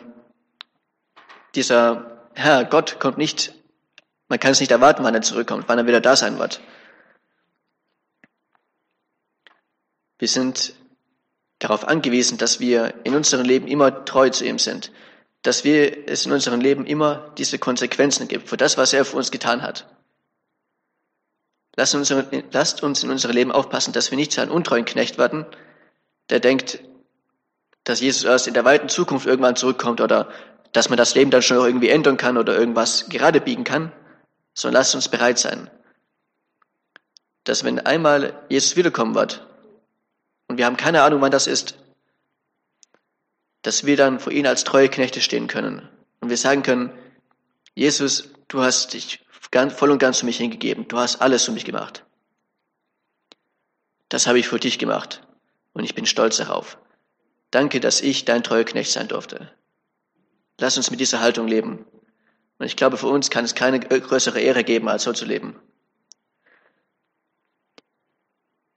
dieser 1.56 2.28
Herr, 2.36 2.66
Gott 2.66 3.00
kommt 3.00 3.18
nicht, 3.18 3.54
man 4.28 4.40
kann 4.40 4.52
es 4.52 4.60
nicht 4.60 4.72
erwarten, 4.72 5.04
wann 5.04 5.16
er 5.16 5.22
zurückkommt, 5.22 5.66
wann 5.68 5.80
er 5.80 5.88
wieder 5.88 6.02
da 6.02 6.16
sein 6.16 6.38
wird. 6.38 6.60
Wir 10.20 10.28
sind 10.28 10.74
darauf 11.60 11.88
angewiesen, 11.88 12.38
dass 12.38 12.60
wir 12.60 12.94
in 13.04 13.16
unserem 13.16 13.46
Leben 13.46 13.68
immer 13.68 14.06
treu 14.06 14.30
zu 14.30 14.46
ihm 14.46 14.60
sind, 14.60 14.92
dass 15.42 15.64
wir 15.64 16.08
es 16.08 16.26
in 16.26 16.32
unserem 16.32 16.62
Leben 16.62 16.86
immer 16.86 17.34
diese 17.38 17.58
Konsequenzen 17.58 18.28
gibt 18.28 18.50
für 18.50 18.58
das, 18.58 18.78
was 18.78 18.94
er 18.94 19.06
für 19.06 19.18
uns 19.18 19.32
getan 19.32 19.62
hat. 19.62 19.88
Lasst 21.76 21.96
uns, 21.96 22.14
lasst 22.52 22.84
uns 22.84 23.04
in 23.04 23.10
unserem 23.10 23.36
Leben 23.36 23.52
aufpassen, 23.52 23.94
dass 23.94 24.12
wir 24.12 24.18
nicht 24.18 24.34
zu 24.34 24.42
einem 24.42 24.52
untreuen 24.52 24.86
Knecht 24.86 25.18
werden, 25.18 25.46
der 26.30 26.42
denkt, 26.42 26.80
dass 27.86 28.02
Jesus 28.02 28.26
erst 28.26 28.48
in 28.48 28.54
der 28.54 28.66
weiten 28.66 28.90
Zukunft 28.90 29.26
irgendwann 29.26 29.56
zurückkommt 29.56 30.02
oder 30.02 30.30
dass 30.74 30.90
man 30.90 30.98
das 30.98 31.16
Leben 31.16 31.32
dann 31.32 31.42
schon 31.42 31.58
irgendwie 31.58 31.90
ändern 31.90 32.18
kann 32.18 32.38
oder 32.38 32.58
irgendwas 32.58 33.08
gerade 33.10 33.40
biegen 33.40 33.64
kann, 33.64 33.94
sondern 34.54 34.82
lasst 34.82 34.94
uns 34.94 35.08
bereit 35.08 35.40
sein, 35.40 35.70
dass 37.46 37.64
wenn 37.64 37.80
einmal 37.80 38.44
Jesus 38.50 38.76
wiederkommen 38.76 39.16
wird, 39.16 39.48
und 40.50 40.58
wir 40.58 40.66
haben 40.66 40.78
keine 40.78 41.04
Ahnung, 41.04 41.22
wann 41.22 41.32
das 41.32 41.48
ist, 41.48 41.76
dass 43.62 43.86
wir 43.86 43.96
dann 43.96 44.20
vor 44.20 44.34
ihm 44.34 44.46
als 44.46 44.64
treue 44.64 44.90
Knechte 44.90 45.22
stehen 45.22 45.48
können. 45.48 45.88
Und 46.20 46.30
wir 46.30 46.38
sagen 46.38 46.64
können, 46.64 46.92
Jesus, 47.76 48.30
du 48.48 48.62
hast 48.62 48.94
dich 48.94 49.24
voll 49.70 49.92
und 49.92 50.00
ganz 50.00 50.20
für 50.20 50.26
mich 50.26 50.38
hingegeben. 50.38 50.88
Du 50.88 50.98
hast 50.98 51.22
alles 51.22 51.46
für 51.46 51.52
mich 51.52 51.66
gemacht. 51.66 52.04
Das 54.10 54.28
habe 54.28 54.40
ich 54.40 54.48
für 54.48 54.60
dich 54.60 54.80
gemacht. 54.80 55.22
Und 55.74 55.84
ich 55.84 55.96
bin 55.96 56.06
stolz 56.06 56.38
darauf. 56.38 56.80
Danke, 57.52 57.80
dass 57.80 58.02
ich 58.02 58.26
dein 58.26 58.44
treuer 58.44 58.64
Knecht 58.64 58.92
sein 58.92 59.08
durfte. 59.08 59.52
Lass 60.60 60.78
uns 60.78 60.90
mit 60.92 61.00
dieser 61.00 61.20
Haltung 61.20 61.48
leben. 61.48 61.86
Und 62.58 62.66
ich 62.66 62.76
glaube, 62.76 62.98
für 62.98 63.08
uns 63.08 63.30
kann 63.30 63.46
es 63.46 63.56
keine 63.56 63.80
größere 63.80 64.40
Ehre 64.42 64.64
geben, 64.64 64.90
als 64.90 65.04
so 65.04 65.14
zu 65.14 65.26
leben. 65.26 65.60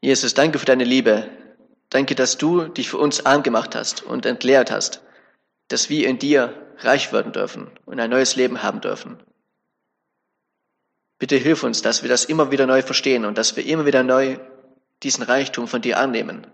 Jesus, 0.00 0.34
danke 0.34 0.58
für 0.58 0.66
deine 0.66 0.84
Liebe. 0.84 1.30
Danke, 1.92 2.14
dass 2.14 2.38
du 2.38 2.68
dich 2.68 2.88
für 2.88 2.96
uns 2.96 3.26
arm 3.26 3.42
gemacht 3.42 3.74
hast 3.74 4.02
und 4.02 4.24
entleert 4.24 4.70
hast, 4.70 5.02
dass 5.68 5.90
wir 5.90 6.08
in 6.08 6.18
dir 6.18 6.72
reich 6.78 7.12
werden 7.12 7.34
dürfen 7.34 7.70
und 7.84 8.00
ein 8.00 8.08
neues 8.08 8.34
Leben 8.34 8.62
haben 8.62 8.80
dürfen. 8.80 9.22
Bitte 11.18 11.36
hilf 11.36 11.62
uns, 11.62 11.82
dass 11.82 12.02
wir 12.02 12.08
das 12.08 12.24
immer 12.24 12.50
wieder 12.50 12.66
neu 12.66 12.80
verstehen 12.80 13.26
und 13.26 13.36
dass 13.36 13.56
wir 13.56 13.66
immer 13.66 13.84
wieder 13.84 14.02
neu 14.04 14.38
diesen 15.02 15.22
Reichtum 15.22 15.68
von 15.68 15.82
dir 15.82 15.98
annehmen. 15.98 16.46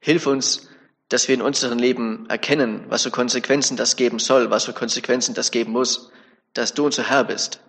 Hilf 0.00 0.26
uns, 0.26 0.70
dass 1.10 1.28
wir 1.28 1.34
in 1.34 1.42
unserem 1.42 1.78
Leben 1.78 2.24
erkennen, 2.30 2.86
was 2.88 3.02
für 3.02 3.10
Konsequenzen 3.10 3.76
das 3.76 3.96
geben 3.96 4.18
soll, 4.18 4.50
was 4.50 4.64
für 4.64 4.72
Konsequenzen 4.72 5.34
das 5.34 5.50
geben 5.50 5.72
muss, 5.72 6.10
dass 6.54 6.72
du 6.72 6.86
unser 6.86 7.02
Herr 7.10 7.24
bist. 7.24 7.60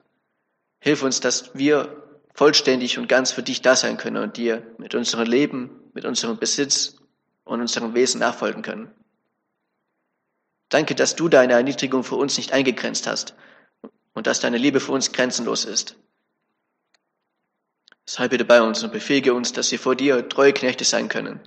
Hilf 0.80 1.04
uns, 1.04 1.20
dass 1.20 1.54
wir 1.56 2.07
vollständig 2.38 3.00
und 3.00 3.10
ganz 3.10 3.32
für 3.32 3.42
dich 3.42 3.64
da 3.64 3.76
sein 3.76 3.98
können 3.98 4.22
und 4.22 4.38
dir 4.38 4.64
mit 4.78 4.94
unserem 4.94 5.28
Leben, 5.28 5.72
mit 5.94 6.06
unserem 6.06 6.38
Besitz 6.38 6.96
und 7.44 7.60
unserem 7.60 7.96
Wesen 7.96 8.20
nachfolgen 8.20 8.62
können. 8.62 8.92
Danke, 10.70 10.94
dass 10.94 11.16
du 11.16 11.30
deine 11.30 11.54
Erniedrigung 11.54 12.04
für 12.04 12.16
uns 12.16 12.38
nicht 12.38 12.54
eingegrenzt 12.54 13.08
hast 13.08 13.34
und 14.14 14.28
dass 14.28 14.40
deine 14.40 14.58
Liebe 14.58 14.80
für 14.80 14.92
uns 14.92 15.12
grenzenlos 15.12 15.66
ist. 15.66 15.96
Sei 18.06 18.28
bitte 18.28 18.46
bei 18.46 18.62
uns 18.62 18.84
und 18.84 18.94
befähige 18.94 19.34
uns, 19.34 19.52
dass 19.52 19.72
wir 19.72 19.80
vor 19.80 19.96
dir 19.96 20.30
treue 20.30 20.54
Knechte 20.54 20.86
sein 20.86 21.10
können, 21.10 21.40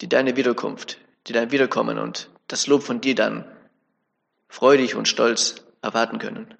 die 0.00 0.08
deine 0.08 0.36
Wiederkunft, 0.36 0.98
die 1.26 1.32
dein 1.32 1.50
Wiederkommen 1.50 1.98
und 1.98 2.30
das 2.46 2.68
Lob 2.68 2.84
von 2.84 3.00
dir 3.00 3.16
dann 3.16 3.50
freudig 4.48 4.94
und 4.94 5.08
stolz 5.08 5.56
erwarten 5.82 6.20
können. 6.20 6.54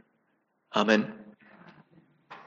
Amen. 0.70 1.17